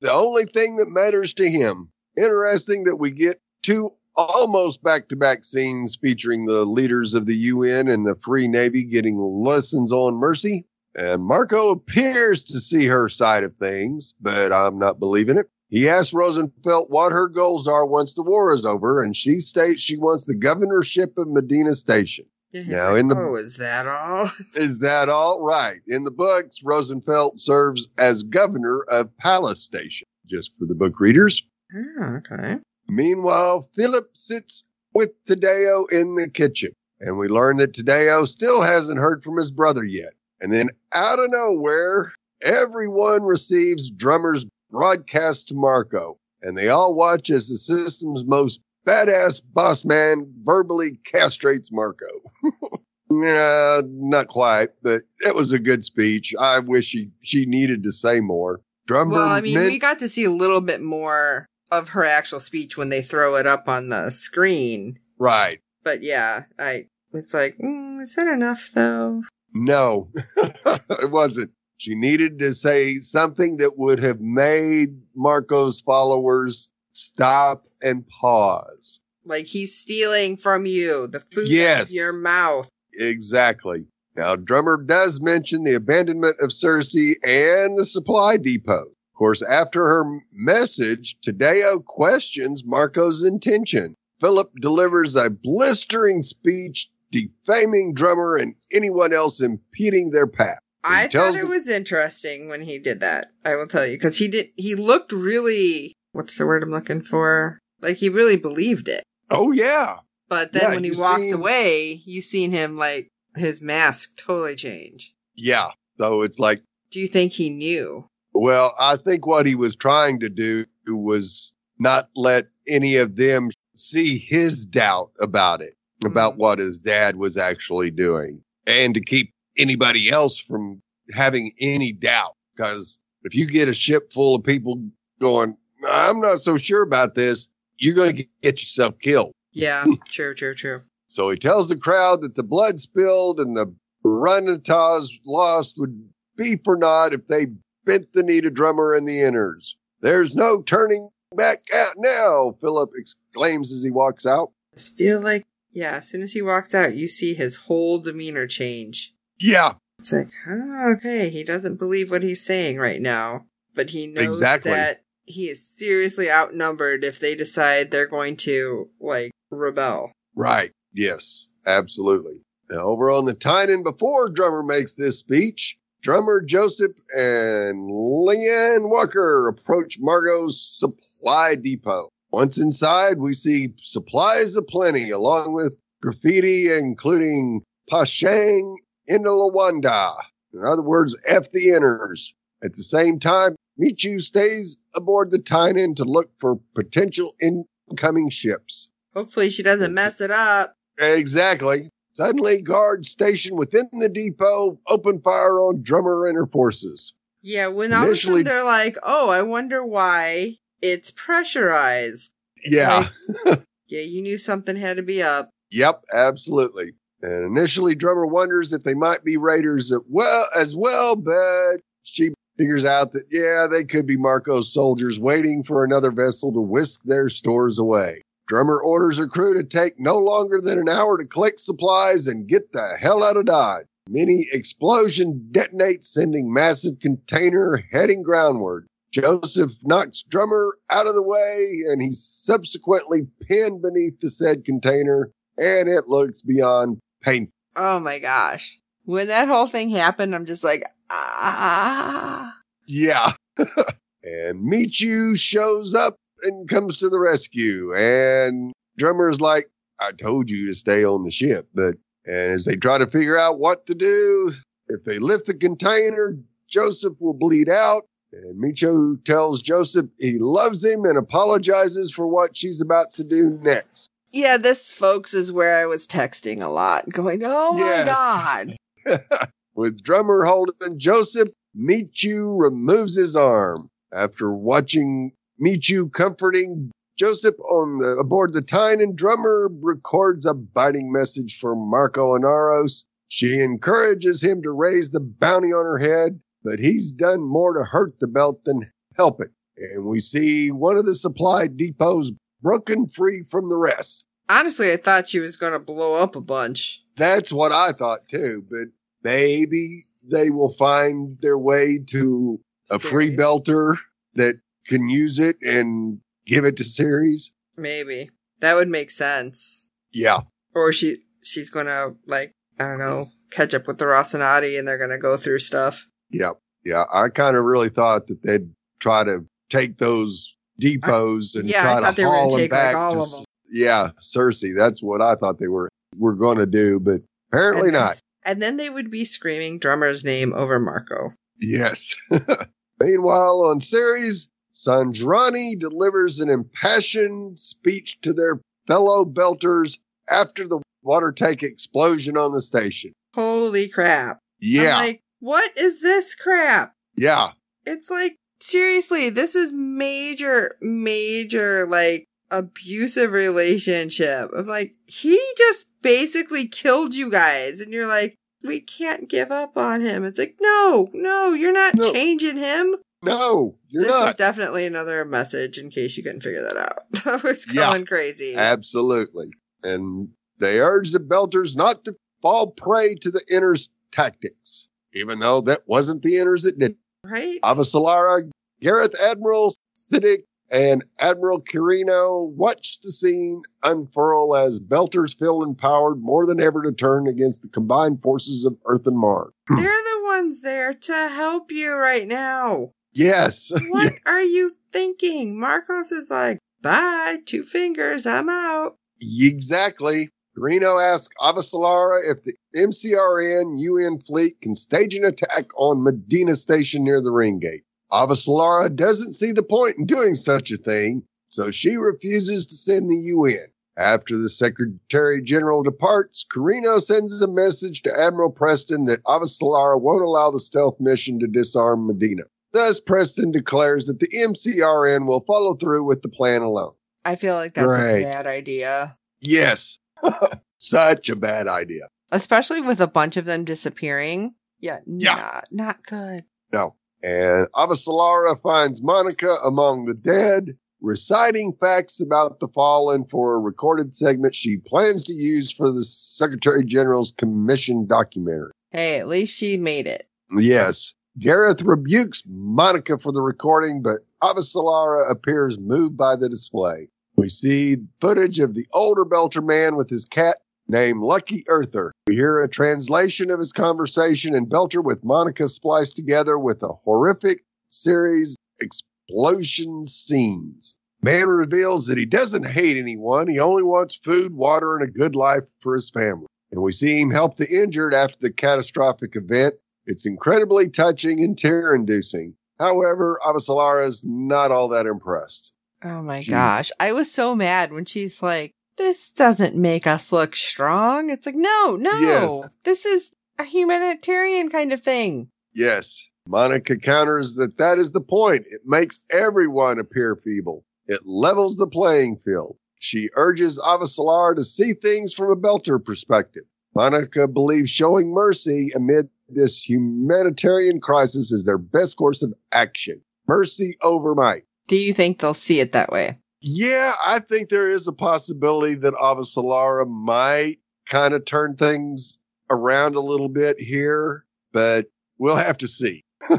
the 0.00 0.12
only 0.12 0.44
thing 0.44 0.76
that 0.76 0.88
matters 0.88 1.32
to 1.34 1.48
him. 1.48 1.90
Interesting 2.16 2.84
that 2.84 2.96
we 2.96 3.10
get 3.10 3.40
two 3.62 3.90
almost 4.16 4.82
back 4.82 5.08
to 5.08 5.16
back 5.16 5.44
scenes 5.44 5.96
featuring 5.96 6.46
the 6.46 6.64
leaders 6.64 7.14
of 7.14 7.26
the 7.26 7.34
UN 7.34 7.88
and 7.88 8.06
the 8.06 8.16
Free 8.16 8.46
Navy 8.46 8.84
getting 8.84 9.18
lessons 9.18 9.92
on 9.92 10.14
mercy. 10.14 10.66
And 10.96 11.24
Marco 11.24 11.70
appears 11.70 12.44
to 12.44 12.60
see 12.60 12.86
her 12.86 13.08
side 13.08 13.42
of 13.42 13.54
things, 13.54 14.14
but 14.20 14.52
I'm 14.52 14.78
not 14.78 15.00
believing 15.00 15.38
it. 15.38 15.48
He 15.70 15.88
asks 15.88 16.12
Rosenfeld 16.14 16.86
what 16.88 17.12
her 17.12 17.28
goals 17.28 17.66
are 17.66 17.86
once 17.86 18.14
the 18.14 18.22
war 18.22 18.52
is 18.54 18.64
over, 18.64 19.02
and 19.02 19.16
she 19.16 19.40
states 19.40 19.80
she 19.80 19.96
wants 19.96 20.24
the 20.26 20.34
governorship 20.34 21.16
of 21.18 21.28
Medina 21.28 21.74
Station. 21.74 22.26
Yeah, 22.52 22.62
Now, 22.68 22.90
like, 22.92 23.00
in 23.00 23.08
the- 23.08 23.16
oh, 23.16 23.34
is 23.36 23.56
that 23.56 23.86
all? 23.88 24.30
Is 24.54 24.78
that 24.78 25.08
all 25.08 25.42
right? 25.42 25.80
In 25.88 26.04
the 26.04 26.12
books, 26.12 26.62
Rosenfeld 26.62 27.40
serves 27.40 27.88
as 27.98 28.22
governor 28.22 28.84
of 28.88 29.16
Palace 29.18 29.60
Station, 29.60 30.06
just 30.26 30.52
for 30.56 30.64
the 30.66 30.74
book 30.76 31.00
readers. 31.00 31.42
oh, 31.74 32.18
okay. 32.18 32.58
Meanwhile, 32.86 33.66
Philip 33.74 34.10
sits 34.16 34.62
with 34.92 35.10
Tadeo 35.24 35.90
in 35.90 36.14
the 36.14 36.30
kitchen, 36.30 36.70
and 37.00 37.18
we 37.18 37.26
learn 37.26 37.56
that 37.56 37.72
Tadeo 37.72 38.24
still 38.28 38.62
hasn't 38.62 39.00
heard 39.00 39.24
from 39.24 39.36
his 39.36 39.50
brother 39.50 39.82
yet. 39.82 40.12
And 40.40 40.52
then 40.52 40.68
out 40.92 41.18
of 41.18 41.30
nowhere, 41.32 42.12
everyone 42.42 43.22
receives 43.24 43.90
Drummer's 43.90 44.46
broadcast 44.78 45.48
to 45.48 45.54
Marco, 45.54 46.18
and 46.42 46.58
they 46.58 46.68
all 46.68 46.94
watch 46.94 47.30
as 47.30 47.48
the 47.48 47.56
system's 47.56 48.24
most 48.24 48.60
badass 48.86 49.40
boss 49.52 49.84
man 49.84 50.26
verbally 50.40 50.98
castrates 51.06 51.70
Marco. 51.72 52.06
yeah, 53.10 53.80
not 53.86 54.28
quite, 54.28 54.70
but 54.82 55.02
it 55.20 55.34
was 55.34 55.52
a 55.52 55.58
good 55.58 55.84
speech. 55.84 56.34
I 56.38 56.58
wish 56.60 56.86
she, 56.86 57.10
she 57.22 57.46
needed 57.46 57.82
to 57.84 57.92
say 57.92 58.20
more. 58.20 58.60
Drummer, 58.86 59.12
Well, 59.14 59.28
I 59.28 59.40
mean, 59.40 59.54
meant- 59.54 59.68
we 59.70 59.78
got 59.78 59.98
to 60.00 60.08
see 60.08 60.24
a 60.24 60.30
little 60.30 60.60
bit 60.60 60.82
more 60.82 61.46
of 61.70 61.90
her 61.90 62.04
actual 62.04 62.40
speech 62.40 62.76
when 62.76 62.88
they 62.88 63.00
throw 63.00 63.36
it 63.36 63.46
up 63.46 63.68
on 63.68 63.88
the 63.88 64.10
screen. 64.10 64.98
right. 65.18 65.60
But 65.82 66.02
yeah, 66.02 66.44
I 66.58 66.86
it's 67.12 67.34
like, 67.34 67.58
mm, 67.58 68.00
is 68.00 68.14
that 68.16 68.26
enough 68.26 68.70
though? 68.74 69.22
No, 69.52 70.08
it 70.36 71.10
wasn't. 71.10 71.50
She 71.78 71.94
needed 71.94 72.38
to 72.38 72.54
say 72.54 72.98
something 72.98 73.56
that 73.58 73.76
would 73.76 74.02
have 74.02 74.20
made 74.20 75.00
Marco's 75.14 75.80
followers 75.80 76.70
stop 76.92 77.66
and 77.82 78.06
pause. 78.08 79.00
Like 79.24 79.46
he's 79.46 79.74
stealing 79.76 80.36
from 80.36 80.66
you 80.66 81.06
the 81.06 81.20
food 81.20 81.48
Yes. 81.48 81.90
of 81.90 81.94
your 81.96 82.16
mouth. 82.18 82.68
Exactly. 82.92 83.86
Now, 84.16 84.36
Drummer 84.36 84.76
does 84.76 85.20
mention 85.20 85.64
the 85.64 85.74
abandonment 85.74 86.36
of 86.40 86.52
Ceres 86.52 86.94
and 86.94 87.76
the 87.78 87.84
supply 87.84 88.36
depot. 88.36 88.82
Of 88.84 89.18
course, 89.18 89.42
after 89.42 89.82
her 89.84 90.04
message, 90.32 91.16
Tadeo 91.20 91.84
questions 91.84 92.64
Marco's 92.64 93.24
intention. 93.24 93.94
Philip 94.20 94.50
delivers 94.60 95.16
a 95.16 95.30
blistering 95.30 96.22
speech 96.22 96.88
defaming 97.10 97.94
Drummer 97.94 98.36
and 98.36 98.54
anyone 98.72 99.12
else 99.12 99.40
impeding 99.40 100.10
their 100.10 100.26
path. 100.26 100.58
I 100.84 101.08
thought 101.08 101.34
it 101.34 101.48
was 101.48 101.68
interesting 101.68 102.48
when 102.48 102.62
he 102.62 102.78
did 102.78 103.00
that. 103.00 103.30
I 103.44 103.54
will 103.56 103.66
tell 103.66 103.86
you 103.86 103.96
because 103.96 104.18
he 104.18 104.28
did. 104.28 104.50
He 104.56 104.74
looked 104.74 105.12
really. 105.12 105.94
What's 106.12 106.36
the 106.38 106.46
word 106.46 106.62
I'm 106.62 106.70
looking 106.70 107.00
for? 107.00 107.58
Like 107.80 107.96
he 107.96 108.08
really 108.08 108.36
believed 108.36 108.88
it. 108.88 109.02
Oh, 109.30 109.50
yeah. 109.52 109.96
But 110.28 110.52
then 110.52 110.62
Yeah, 110.62 110.74
when 110.74 110.84
he 110.84 110.92
walked 110.96 111.20
seen- 111.22 111.34
away, 111.34 112.02
you 112.06 112.20
seen 112.22 112.50
him 112.52 112.76
like 112.76 113.08
his 113.36 113.60
mask 113.60 114.16
totally 114.16 114.54
change. 114.56 115.12
Yeah. 115.34 115.70
So 115.98 116.22
it's 116.22 116.38
like, 116.38 116.62
Do 116.90 117.00
you 117.00 117.08
think 117.08 117.32
he 117.32 117.50
knew? 117.50 118.06
Well, 118.32 118.74
I 118.78 118.96
think 118.96 119.26
what 119.26 119.46
he 119.46 119.54
was 119.54 119.74
trying 119.76 120.20
to 120.20 120.28
do 120.28 120.64
was 120.86 121.52
not 121.78 122.08
let 122.14 122.46
any 122.68 122.96
of 122.96 123.16
them 123.16 123.50
see 123.74 124.18
his 124.18 124.64
doubt 124.64 125.10
about 125.20 125.60
it, 125.60 125.74
about 126.04 126.34
Mhm. 126.34 126.38
what 126.38 126.58
his 126.60 126.78
dad 126.78 127.16
was 127.16 127.36
actually 127.36 127.90
doing, 127.90 128.42
and 128.66 128.94
to 128.94 129.00
keep 129.00 129.32
anybody 129.56 130.10
else 130.10 130.38
from 130.38 130.82
having 131.12 131.52
any 131.60 131.92
doubt. 131.92 132.34
Because 132.54 132.98
if 133.22 133.34
you 133.34 133.46
get 133.46 133.68
a 133.68 133.74
ship 133.74 134.12
full 134.12 134.34
of 134.34 134.44
people 134.44 134.82
going, 135.20 135.56
I'm 135.88 136.20
not 136.20 136.40
so 136.40 136.56
sure 136.56 136.82
about 136.82 137.14
this, 137.14 137.48
you're 137.78 137.94
going 137.94 138.16
to 138.16 138.26
get 138.42 138.60
yourself 138.60 138.98
killed. 139.00 139.32
Yeah, 139.52 139.84
true, 140.06 140.34
true, 140.34 140.54
true. 140.54 140.82
So 141.08 141.30
he 141.30 141.36
tells 141.36 141.68
the 141.68 141.76
crowd 141.76 142.22
that 142.22 142.34
the 142.34 142.42
blood 142.42 142.80
spilled 142.80 143.40
and 143.40 143.56
the 143.56 143.72
Ranatas 144.04 145.08
lost 145.26 145.78
would 145.78 146.08
be 146.36 146.56
for 146.64 146.76
naught 146.76 147.14
if 147.14 147.26
they 147.28 147.46
bent 147.84 148.12
the 148.12 148.22
knee 148.22 148.40
to 148.40 148.50
Drummer 148.50 148.94
and 148.94 149.06
the 149.06 149.20
inners. 149.20 149.74
There's 150.00 150.36
no 150.36 150.62
turning 150.62 151.08
back 151.36 151.64
out 151.74 151.94
now, 151.96 152.56
Philip 152.60 152.90
exclaims 152.94 153.72
as 153.72 153.82
he 153.82 153.90
walks 153.90 154.26
out. 154.26 154.52
I 154.76 154.80
feel 154.80 155.20
like 155.20 155.46
yeah. 155.72 155.96
As 155.96 156.08
soon 156.08 156.22
as 156.22 156.32
he 156.32 156.42
walks 156.42 156.74
out, 156.74 156.94
you 156.94 157.08
see 157.08 157.34
his 157.34 157.56
whole 157.56 157.98
demeanor 157.98 158.46
change. 158.46 159.13
Yeah, 159.46 159.74
It's 159.98 160.10
like, 160.12 160.28
oh, 160.48 160.94
okay, 160.96 161.28
he 161.28 161.44
doesn't 161.44 161.76
believe 161.78 162.10
what 162.10 162.22
he's 162.22 162.42
saying 162.44 162.78
right 162.78 163.00
now, 163.02 163.44
but 163.74 163.90
he 163.90 164.06
knows 164.06 164.24
Exactly. 164.24 164.70
that 164.70 165.02
he 165.26 165.48
is 165.48 165.68
seriously 165.68 166.30
outnumbered 166.30 167.04
if 167.04 167.20
they 167.20 167.34
decide 167.34 167.90
they're 167.90 168.06
going 168.06 168.36
to 168.38 168.88
like 169.00 169.30
rebel. 169.50 170.12
right. 170.34 170.70
Yes, 170.94 171.46
absolutely. 171.66 172.40
Now, 172.70 172.78
over 172.86 173.10
on 173.10 173.26
the 173.26 173.34
Tynan, 173.34 173.82
before 173.82 174.30
Drummer 174.30 174.62
makes 174.62 174.94
this 174.94 175.18
speech, 175.18 175.76
Drummer 176.02 176.40
Joseph 176.40 176.92
and 177.14 177.90
Leanne 177.90 178.88
Walker 178.88 179.48
approach 179.48 179.98
Marco's 180.00 180.58
supply 180.78 181.54
depot. 181.56 182.08
Once 182.32 182.56
inside, 182.58 183.18
we 183.18 183.34
see 183.34 183.74
supplies 183.76 184.56
aplenty, 184.56 185.10
along 185.10 185.52
with 185.52 185.76
graffiti, 186.00 186.72
including 186.72 187.62
Pashang 187.90 188.74
Indalawanda. 189.10 190.14
In 190.52 190.64
other 190.64 190.82
words, 190.82 191.16
F 191.26 191.50
the 191.52 191.68
inners. 191.68 192.32
At 192.62 192.74
the 192.74 192.82
same 192.82 193.18
time, 193.18 193.56
Michio 193.80 194.20
stays 194.20 194.78
aboard 194.94 195.30
the 195.30 195.38
Tynan 195.38 195.94
to 195.96 196.04
look 196.04 196.30
for 196.38 196.58
potential 196.74 197.34
incoming 197.40 198.30
ships. 198.30 198.88
Hopefully, 199.14 199.50
she 199.50 199.62
doesn't 199.62 199.94
mess 199.94 200.20
it 200.20 200.30
up. 200.30 200.74
Exactly. 200.98 201.90
Suddenly, 202.14 202.62
guards 202.62 203.10
stationed 203.10 203.58
within 203.58 203.88
the 203.92 204.08
depot 204.08 204.78
open 204.88 205.20
fire 205.20 205.58
on 205.58 205.82
Drummer 205.82 206.26
and 206.26 206.36
her 206.36 206.46
forces. 206.46 207.12
Yeah, 207.42 207.66
when 207.66 207.92
all 207.92 208.04
of 208.04 208.10
a 208.12 208.16
sudden 208.16 208.44
they're 208.44 208.64
like, 208.64 208.96
"Oh, 209.02 209.28
I 209.30 209.42
wonder 209.42 209.84
why 209.84 210.56
it's 210.80 211.10
pressurized." 211.10 212.32
Yeah. 212.64 213.08
Yeah, 213.86 214.00
you 214.00 214.22
knew 214.22 214.38
something 214.38 214.76
had 214.76 214.96
to 214.96 215.02
be 215.02 215.22
up. 215.22 215.50
Yep, 215.70 216.04
absolutely. 216.12 216.94
And 217.24 217.42
initially, 217.56 217.94
Drummer 217.94 218.26
wonders 218.26 218.74
if 218.74 218.82
they 218.82 218.92
might 218.92 219.24
be 219.24 219.38
raiders 219.38 219.90
as 219.90 220.76
well, 220.76 221.16
but 221.16 221.76
she 222.02 222.34
figures 222.58 222.84
out 222.84 223.14
that, 223.14 223.24
yeah, 223.30 223.66
they 223.66 223.82
could 223.82 224.06
be 224.06 224.18
Marco's 224.18 224.70
soldiers 224.70 225.18
waiting 225.18 225.64
for 225.64 225.82
another 225.84 226.10
vessel 226.10 226.52
to 226.52 226.60
whisk 226.60 227.02
their 227.04 227.30
stores 227.30 227.78
away. 227.78 228.20
Drummer 228.46 228.78
orders 228.78 229.16
her 229.16 229.26
crew 229.26 229.54
to 229.54 229.64
take 229.64 229.98
no 229.98 230.18
longer 230.18 230.60
than 230.60 230.78
an 230.78 230.90
hour 230.90 231.16
to 231.16 231.26
collect 231.26 231.60
supplies 231.60 232.26
and 232.26 232.46
get 232.46 232.72
the 232.74 232.98
hell 233.00 233.24
out 233.24 233.38
of 233.38 233.46
Dodge. 233.46 233.86
Mini 234.06 234.46
explosion 234.52 235.48
detonates, 235.50 236.04
sending 236.04 236.52
massive 236.52 237.00
container 237.00 237.82
heading 237.90 238.22
groundward. 238.22 238.82
Joseph 239.12 239.72
knocks 239.82 240.22
Drummer 240.28 240.76
out 240.90 241.06
of 241.06 241.14
the 241.14 241.22
way, 241.22 241.90
and 241.90 242.02
he's 242.02 242.22
subsequently 242.22 243.22
pinned 243.48 243.80
beneath 243.80 244.20
the 244.20 244.28
said 244.28 244.66
container, 244.66 245.30
and 245.56 245.88
it 245.88 246.06
looks 246.06 246.42
beyond 246.42 246.98
painful. 247.24 247.52
Oh 247.76 248.00
my 248.00 248.18
gosh. 248.18 248.78
When 249.04 249.28
that 249.28 249.48
whole 249.48 249.66
thing 249.66 249.90
happened, 249.90 250.34
I'm 250.34 250.46
just 250.46 250.64
like, 250.64 250.84
ah. 251.10 252.54
Yeah. 252.86 253.32
and 253.58 254.72
Michio 254.72 255.36
shows 255.36 255.94
up 255.94 256.16
and 256.42 256.68
comes 256.68 256.98
to 256.98 257.08
the 257.08 257.18
rescue, 257.18 257.94
and 257.96 258.72
Drummer's 258.96 259.40
like, 259.40 259.68
I 260.00 260.12
told 260.12 260.50
you 260.50 260.66
to 260.68 260.74
stay 260.74 261.04
on 261.04 261.24
the 261.24 261.30
ship, 261.30 261.68
but 261.74 261.94
and 262.26 262.52
as 262.52 262.64
they 262.64 262.76
try 262.76 262.98
to 262.98 263.06
figure 263.06 263.38
out 263.38 263.58
what 263.58 263.86
to 263.86 263.94
do, 263.94 264.52
if 264.88 265.04
they 265.04 265.18
lift 265.18 265.46
the 265.46 265.54
container, 265.54 266.38
Joseph 266.68 267.14
will 267.20 267.34
bleed 267.34 267.68
out. 267.68 268.06
And 268.32 268.60
Michio 268.62 269.22
tells 269.24 269.60
Joseph 269.60 270.06
he 270.18 270.38
loves 270.38 270.84
him 270.84 271.04
and 271.04 271.16
apologizes 271.16 272.12
for 272.12 272.26
what 272.26 272.56
she's 272.56 272.80
about 272.80 273.14
to 273.14 273.24
do 273.24 273.58
next. 273.62 274.08
Yeah, 274.34 274.56
this, 274.56 274.90
folks, 274.90 275.32
is 275.32 275.52
where 275.52 275.78
I 275.80 275.86
was 275.86 276.08
texting 276.08 276.60
a 276.60 276.66
lot, 276.68 277.08
going, 277.08 277.42
oh 277.44 277.76
Yes. 277.78 278.04
my 278.06 278.66
God. 279.06 279.48
With 279.76 280.02
drummer 280.02 280.42
holding 280.42 280.98
Joseph, 280.98 281.48
Michio 281.78 282.60
removes 282.60 283.16
his 283.16 283.36
arm. 283.36 283.88
After 284.12 284.52
watching 284.52 285.32
Michio 285.60 286.12
comforting 286.12 286.90
Joseph 287.16 287.54
on 287.60 287.98
the 287.98 288.16
aboard 288.16 288.52
the 288.54 288.60
Tyne, 288.60 289.00
and 289.00 289.16
drummer 289.16 289.70
records 289.80 290.46
a 290.46 290.54
biting 290.54 291.12
message 291.12 291.58
for 291.60 291.76
Marco 291.76 292.36
Inaros. 292.36 293.04
She 293.28 293.60
encourages 293.60 294.42
him 294.42 294.62
to 294.62 294.72
raise 294.72 295.10
the 295.10 295.20
bounty 295.20 295.72
on 295.72 295.84
her 295.84 295.98
head, 295.98 296.40
but 296.64 296.80
he's 296.80 297.12
done 297.12 297.40
more 297.42 297.72
to 297.72 297.84
hurt 297.84 298.18
the 298.18 298.26
belt 298.26 298.64
than 298.64 298.90
help 299.16 299.40
it. 299.40 299.50
And 299.76 300.04
we 300.06 300.18
see 300.18 300.72
one 300.72 300.96
of 300.96 301.06
the 301.06 301.14
supply 301.14 301.68
depots 301.68 302.32
broken 302.62 303.06
free 303.06 303.44
from 303.50 303.68
the 303.68 303.76
rest. 303.76 304.23
Honestly, 304.48 304.92
I 304.92 304.96
thought 304.96 305.28
she 305.28 305.40
was 305.40 305.56
going 305.56 305.72
to 305.72 305.78
blow 305.78 306.22
up 306.22 306.36
a 306.36 306.40
bunch. 306.40 307.02
That's 307.16 307.52
what 307.52 307.72
I 307.72 307.92
thought 307.92 308.28
too, 308.28 308.64
but 308.68 308.88
maybe 309.22 310.06
they 310.22 310.50
will 310.50 310.72
find 310.72 311.38
their 311.40 311.58
way 311.58 312.00
to 312.10 312.60
a 312.90 312.98
free 312.98 313.30
belter 313.30 313.94
that 314.34 314.56
can 314.86 315.08
use 315.08 315.38
it 315.38 315.56
and 315.62 316.18
give 316.46 316.64
it 316.64 316.76
to 316.76 316.84
Ceres. 316.84 317.52
Maybe. 317.76 318.30
That 318.60 318.74
would 318.74 318.88
make 318.88 319.10
sense. 319.10 319.88
Yeah. 320.12 320.40
Or 320.74 320.92
she 320.92 321.18
she's 321.42 321.70
going 321.70 321.86
to, 321.86 322.14
like, 322.26 322.52
I 322.78 322.88
don't 322.88 322.98
know, 322.98 323.28
catch 323.50 323.74
up 323.74 323.86
with 323.86 323.98
the 323.98 324.04
Rocinante 324.06 324.78
and 324.78 324.86
they're 324.86 324.98
going 324.98 325.10
to 325.10 325.18
go 325.18 325.36
through 325.36 325.60
stuff. 325.60 326.06
Yeah. 326.30 326.52
Yeah. 326.84 327.04
I 327.12 327.28
kind 327.28 327.56
of 327.56 327.64
really 327.64 327.88
thought 327.88 328.26
that 328.26 328.42
they'd 328.42 328.68
try 328.98 329.24
to 329.24 329.46
take 329.70 329.98
those 329.98 330.56
depots 330.78 331.54
and 331.54 331.68
yeah, 331.68 332.00
try 332.00 332.12
to 332.12 332.22
haul 332.24 332.50
them 332.50 332.58
take, 332.58 332.72
like, 332.72 332.80
back. 332.80 332.96
all 332.96 333.14
to 333.14 333.20
of 333.20 333.30
them. 333.30 333.44
Yeah. 333.74 334.10
Ceres. 334.20 334.64
That's 334.76 335.02
what 335.02 335.20
I 335.20 335.34
thought 335.34 335.58
they 335.58 335.68
were, 335.68 335.88
were 336.16 336.34
going 336.36 336.58
to 336.58 336.66
do, 336.66 337.00
but 337.00 337.20
apparently 337.52 337.88
And- 337.88 337.94
not. 337.94 338.18
And 338.46 338.60
then 338.62 338.76
they 338.76 338.90
would 338.90 339.10
be 339.10 339.24
screaming 339.24 339.78
drummer's 339.78 340.22
name 340.22 340.52
over 340.52 340.78
Marco. 340.78 341.30
Yes. 341.60 342.14
Meanwhile, 343.00 343.62
on 343.66 343.80
Ceres, 343.80 344.48
Sandrani 344.74 345.78
delivers 345.78 346.40
an 346.40 346.50
impassioned 346.50 347.58
speech 347.58 348.20
to 348.20 348.32
their 348.32 348.60
fellow 348.86 349.24
Belters 349.24 349.98
after 350.30 350.68
the 350.68 350.80
water 351.02 351.32
tank 351.32 351.62
explosion 351.62 352.36
on 352.36 352.52
the 352.52 352.60
station. 352.60 353.12
Holy 353.34 353.88
crap. 353.88 354.38
Yeah. 354.60 354.96
I'm 354.98 355.06
like, 355.06 355.20
what 355.40 355.76
is 355.76 356.00
this 356.02 356.34
crap? 356.34 356.92
yeah. 357.16 357.52
It's 357.86 358.08
like, 358.10 358.36
seriously, 358.60 359.28
this 359.30 359.54
is 359.54 359.72
major, 359.72 360.76
major, 360.80 361.86
like, 361.86 362.24
abusive 362.58 363.32
relationship 363.32 364.50
of 364.52 364.66
like, 364.66 364.94
he 365.06 365.40
just 365.56 365.86
basically 366.02 366.66
killed 366.68 367.14
you 367.14 367.30
guys. 367.30 367.80
And 367.80 367.92
you're 367.92 368.06
like, 368.06 368.34
we 368.62 368.80
can't 368.80 369.28
give 369.28 369.50
up 369.52 369.76
on 369.76 370.00
him. 370.00 370.24
It's 370.24 370.38
like, 370.38 370.56
no, 370.60 371.08
no, 371.12 371.52
you're 371.52 371.72
not 371.72 371.94
No. 371.96 372.12
changing 372.12 372.56
him. 372.56 372.96
No, 373.22 373.76
you're 373.88 374.02
this 374.02 374.10
not. 374.10 374.28
is 374.30 374.36
definitely 374.36 374.84
another 374.84 375.24
message 375.24 375.78
in 375.78 375.88
case 375.90 376.16
you 376.16 376.22
couldn't 376.22 376.42
figure 376.42 376.62
that 376.62 376.76
out. 376.76 376.98
I 377.26 377.36
was 377.46 377.66
Yeah. 377.66 377.90
going 377.90 378.06
crazy. 378.06 378.54
Absolutely. 378.54 379.50
And 379.82 380.28
they 380.58 380.78
urge 380.80 381.12
the 381.12 381.18
Belters 381.20 381.76
not 381.76 382.04
to 382.04 382.14
fall 382.42 382.68
prey 382.70 383.14
to 383.22 383.30
the 383.30 383.42
Inner's 383.50 383.88
tactics, 384.12 384.88
even 385.14 385.40
though 385.40 385.60
that 385.62 385.82
wasn't 385.86 386.22
the 386.22 386.34
Inners 386.34 386.62
that 386.64 386.78
did. 386.78 386.96
right? 387.24 387.58
Avasarala, 387.62 388.50
Gareth 388.80 389.14
Admiral 389.20 389.74
Siddiq, 389.96 390.44
and 390.70 391.04
Admiral 391.18 391.60
Kirino 391.60 392.50
watched 392.50 393.02
the 393.02 393.10
scene 393.10 393.62
unfurl 393.82 394.56
as 394.56 394.80
Belters 394.80 395.38
feel 395.38 395.62
empowered 395.62 396.20
more 396.20 396.46
than 396.46 396.60
ever 396.60 396.82
to 396.82 396.92
turn 396.92 397.26
against 397.26 397.62
the 397.62 397.68
combined 397.68 398.22
forces 398.22 398.64
of 398.64 398.76
Earth 398.86 399.06
and 399.06 399.18
Mars. 399.18 399.52
They're 399.68 399.84
the 399.84 400.20
ones 400.24 400.62
there 400.62 400.94
to 400.94 401.28
help 401.28 401.70
you 401.70 401.94
right 401.94 402.26
now. 402.26 402.90
Yes. 403.12 403.70
What 403.88 404.14
are 404.26 404.42
you 404.42 404.72
thinking? 404.92 405.58
Marcos 405.58 406.10
is 406.10 406.28
like, 406.30 406.58
bye, 406.82 407.38
two 407.46 407.62
fingers, 407.62 408.26
I'm 408.26 408.48
out. 408.48 408.96
Exactly. 409.20 410.28
Reno 410.56 410.98
asks 410.98 411.34
Avasarala 411.40 412.30
if 412.30 412.44
the 412.44 412.54
MCRN 412.76 413.74
UN 413.76 414.18
fleet 414.18 414.60
can 414.60 414.76
stage 414.76 415.14
an 415.14 415.24
attack 415.24 415.70
on 415.76 416.02
Medina 416.02 416.54
Station 416.54 417.04
near 417.04 417.20
the 417.20 417.30
ring 417.32 417.58
gate. 417.58 417.82
Avasarala 418.12 418.94
doesn't 418.94 419.32
see 419.34 419.52
the 419.52 419.62
point 419.62 419.96
in 419.98 420.06
doing 420.06 420.34
such 420.34 420.70
a 420.70 420.76
thing, 420.76 421.22
so 421.46 421.70
she 421.70 421.96
refuses 421.96 422.66
to 422.66 422.74
send 422.74 423.08
the 423.08 423.16
UN. 423.16 423.66
After 423.96 424.36
the 424.36 424.48
Secretary 424.48 425.40
General 425.40 425.82
departs, 425.84 426.44
Carino 426.50 426.98
sends 426.98 427.40
a 427.40 427.46
message 427.46 428.02
to 428.02 428.20
Admiral 428.20 428.50
Preston 428.50 429.04
that 429.04 429.22
Avasarala 429.22 430.00
won't 430.00 430.24
allow 430.24 430.50
the 430.50 430.58
stealth 430.58 430.96
mission 430.98 431.38
to 431.40 431.46
disarm 431.46 432.06
Medina. 432.06 432.42
Thus, 432.72 432.98
Preston 432.98 433.52
declares 433.52 434.06
that 434.06 434.18
the 434.18 434.28
MCRN 434.28 435.28
will 435.28 435.44
follow 435.46 435.74
through 435.74 436.02
with 436.04 436.22
the 436.22 436.28
plan 436.28 436.62
alone. 436.62 436.94
I 437.24 437.36
feel 437.36 437.54
like 437.54 437.74
that's 437.74 437.86
a 437.86 438.22
bad 438.22 438.48
idea. 438.48 439.16
Yes. 439.40 439.98
Such 440.78 441.28
a 441.28 441.36
bad 441.36 441.68
idea. 441.68 442.08
Especially 442.32 442.80
with 442.80 443.00
a 443.00 443.06
bunch 443.06 443.36
of 443.36 443.44
them 443.44 443.64
disappearing. 443.64 444.54
Yeah, 444.80 444.98
Yeah. 445.06 445.36
Not, 445.36 445.64
not 445.70 446.06
good. 446.06 446.44
No. 446.72 446.96
And 447.24 447.68
Avasarala 447.74 448.60
finds 448.60 449.02
Monica 449.02 449.56
among 449.64 450.04
the 450.04 450.12
dead, 450.12 450.76
reciting 451.00 451.72
facts 451.80 452.20
about 452.20 452.60
the 452.60 452.68
fallen 452.68 453.24
for 453.24 453.54
a 453.54 453.60
recorded 453.60 454.14
segment 454.14 454.54
she 454.54 454.76
plans 454.76 455.24
to 455.24 455.32
use 455.32 455.72
for 455.72 455.90
the 455.90 456.04
Secretary 456.04 456.84
General's 456.84 457.32
commission 457.32 458.06
documentary. 458.06 458.72
Hey, 458.90 459.18
at 459.18 459.28
least 459.28 459.56
she 459.56 459.78
made 459.78 460.06
it. 460.06 460.28
Yes. 460.54 461.14
Gareth 461.38 461.80
rebukes 461.80 462.42
Monica 462.46 463.16
for 463.18 463.32
the 463.32 463.40
recording, 463.40 464.02
but 464.02 464.18
Avasarala 464.42 465.30
appears 465.30 465.78
moved 465.78 466.18
by 466.18 466.36
the 466.36 466.50
display. 466.50 467.08
We 467.36 467.48
see 467.48 467.96
footage 468.20 468.60
of 468.60 468.74
the 468.74 468.86
older 468.92 469.24
Belter 469.24 469.66
man 469.66 469.96
with 469.96 470.10
his 470.10 470.26
cat 470.26 470.58
named 470.88 471.20
Lucky 471.22 471.64
Earther. 471.68 472.12
We 472.26 472.34
hear 472.36 472.62
a 472.62 472.68
translation 472.68 473.50
of 473.50 473.58
his 473.58 473.72
conversation 473.72 474.54
in 474.54 474.66
Belter 474.66 475.02
with 475.02 475.24
Monica 475.24 475.68
spliced 475.68 476.16
together 476.16 476.58
with 476.58 476.82
a 476.82 476.92
horrific 477.04 477.64
Ceres 477.88 478.56
explosion 478.80 480.06
scenes. 480.06 480.96
Man 481.22 481.48
reveals 481.48 482.06
that 482.06 482.18
he 482.18 482.26
doesn't 482.26 482.66
hate 482.66 482.96
anyone. 482.98 483.48
He 483.48 483.58
only 483.58 483.82
wants 483.82 484.14
food, 484.14 484.54
water, 484.54 484.96
and 484.96 485.08
a 485.08 485.10
good 485.12 485.34
life 485.34 485.64
for 485.80 485.94
his 485.94 486.10
family. 486.10 486.46
And 486.70 486.82
we 486.82 486.92
see 486.92 487.20
him 487.20 487.30
help 487.30 487.56
the 487.56 487.68
injured 487.70 488.12
after 488.14 488.36
the 488.40 488.52
catastrophic 488.52 489.36
event. 489.36 489.74
It's 490.06 490.26
incredibly 490.26 490.88
touching 490.90 491.40
and 491.42 491.56
tear 491.56 491.94
inducing. 491.94 492.54
However, 492.78 493.38
Avasarala 493.46 494.08
is 494.08 494.22
not 494.24 494.70
all 494.70 494.88
that 494.88 495.06
impressed. 495.06 495.72
Oh 496.02 496.20
my 496.20 496.42
She- 496.42 496.50
gosh. 496.50 496.90
I 497.00 497.12
was 497.12 497.32
so 497.32 497.54
mad 497.54 497.92
when 497.92 498.04
she's 498.04 498.42
like, 498.42 498.72
this 498.96 499.30
doesn't 499.30 499.76
make 499.76 500.06
us 500.06 500.32
look 500.32 500.56
strong. 500.56 501.30
It's 501.30 501.46
like, 501.46 501.54
no, 501.54 501.96
no. 501.96 502.18
Yes. 502.18 502.60
This 502.84 503.04
is 503.06 503.32
a 503.58 503.64
humanitarian 503.64 504.70
kind 504.70 504.92
of 504.92 505.00
thing. 505.00 505.48
Yes, 505.74 506.28
Monica 506.46 506.96
counters 506.96 507.54
that 507.56 507.78
that 507.78 507.98
is 507.98 508.12
the 508.12 508.20
point. 508.20 508.64
It 508.70 508.82
makes 508.84 509.20
everyone 509.30 509.98
appear 509.98 510.36
feeble. 510.36 510.84
It 511.06 511.20
levels 511.24 511.76
the 511.76 511.86
playing 511.86 512.38
field. 512.44 512.76
She 512.98 513.28
urges 513.36 513.78
Avasalar 513.78 514.56
to 514.56 514.64
see 514.64 514.94
things 514.94 515.32
from 515.32 515.50
a 515.50 515.56
Belter 515.56 516.02
perspective. 516.02 516.62
Monica 516.94 517.48
believes 517.48 517.90
showing 517.90 518.30
mercy 518.30 518.90
amid 518.94 519.28
this 519.48 519.82
humanitarian 519.82 521.00
crisis 521.00 521.52
is 521.52 521.64
their 521.66 521.78
best 521.78 522.16
course 522.16 522.42
of 522.42 522.54
action. 522.72 523.20
Mercy 523.46 523.96
over 524.02 524.34
might. 524.34 524.62
Do 524.88 524.96
you 524.96 525.12
think 525.12 525.38
they'll 525.38 525.54
see 525.54 525.80
it 525.80 525.92
that 525.92 526.12
way? 526.12 526.38
Yeah, 526.66 527.12
I 527.22 527.40
think 527.40 527.68
there 527.68 527.90
is 527.90 528.08
a 528.08 528.12
possibility 528.12 528.94
that 528.94 529.12
Avasarala 529.12 530.08
might 530.08 530.78
kind 531.04 531.34
of 531.34 531.44
turn 531.44 531.76
things 531.76 532.38
around 532.70 533.16
a 533.16 533.20
little 533.20 533.50
bit 533.50 533.78
here, 533.78 534.46
but 534.72 535.10
we'll 535.36 535.56
have 535.56 535.78
to 535.78 535.88
see. 535.88 536.24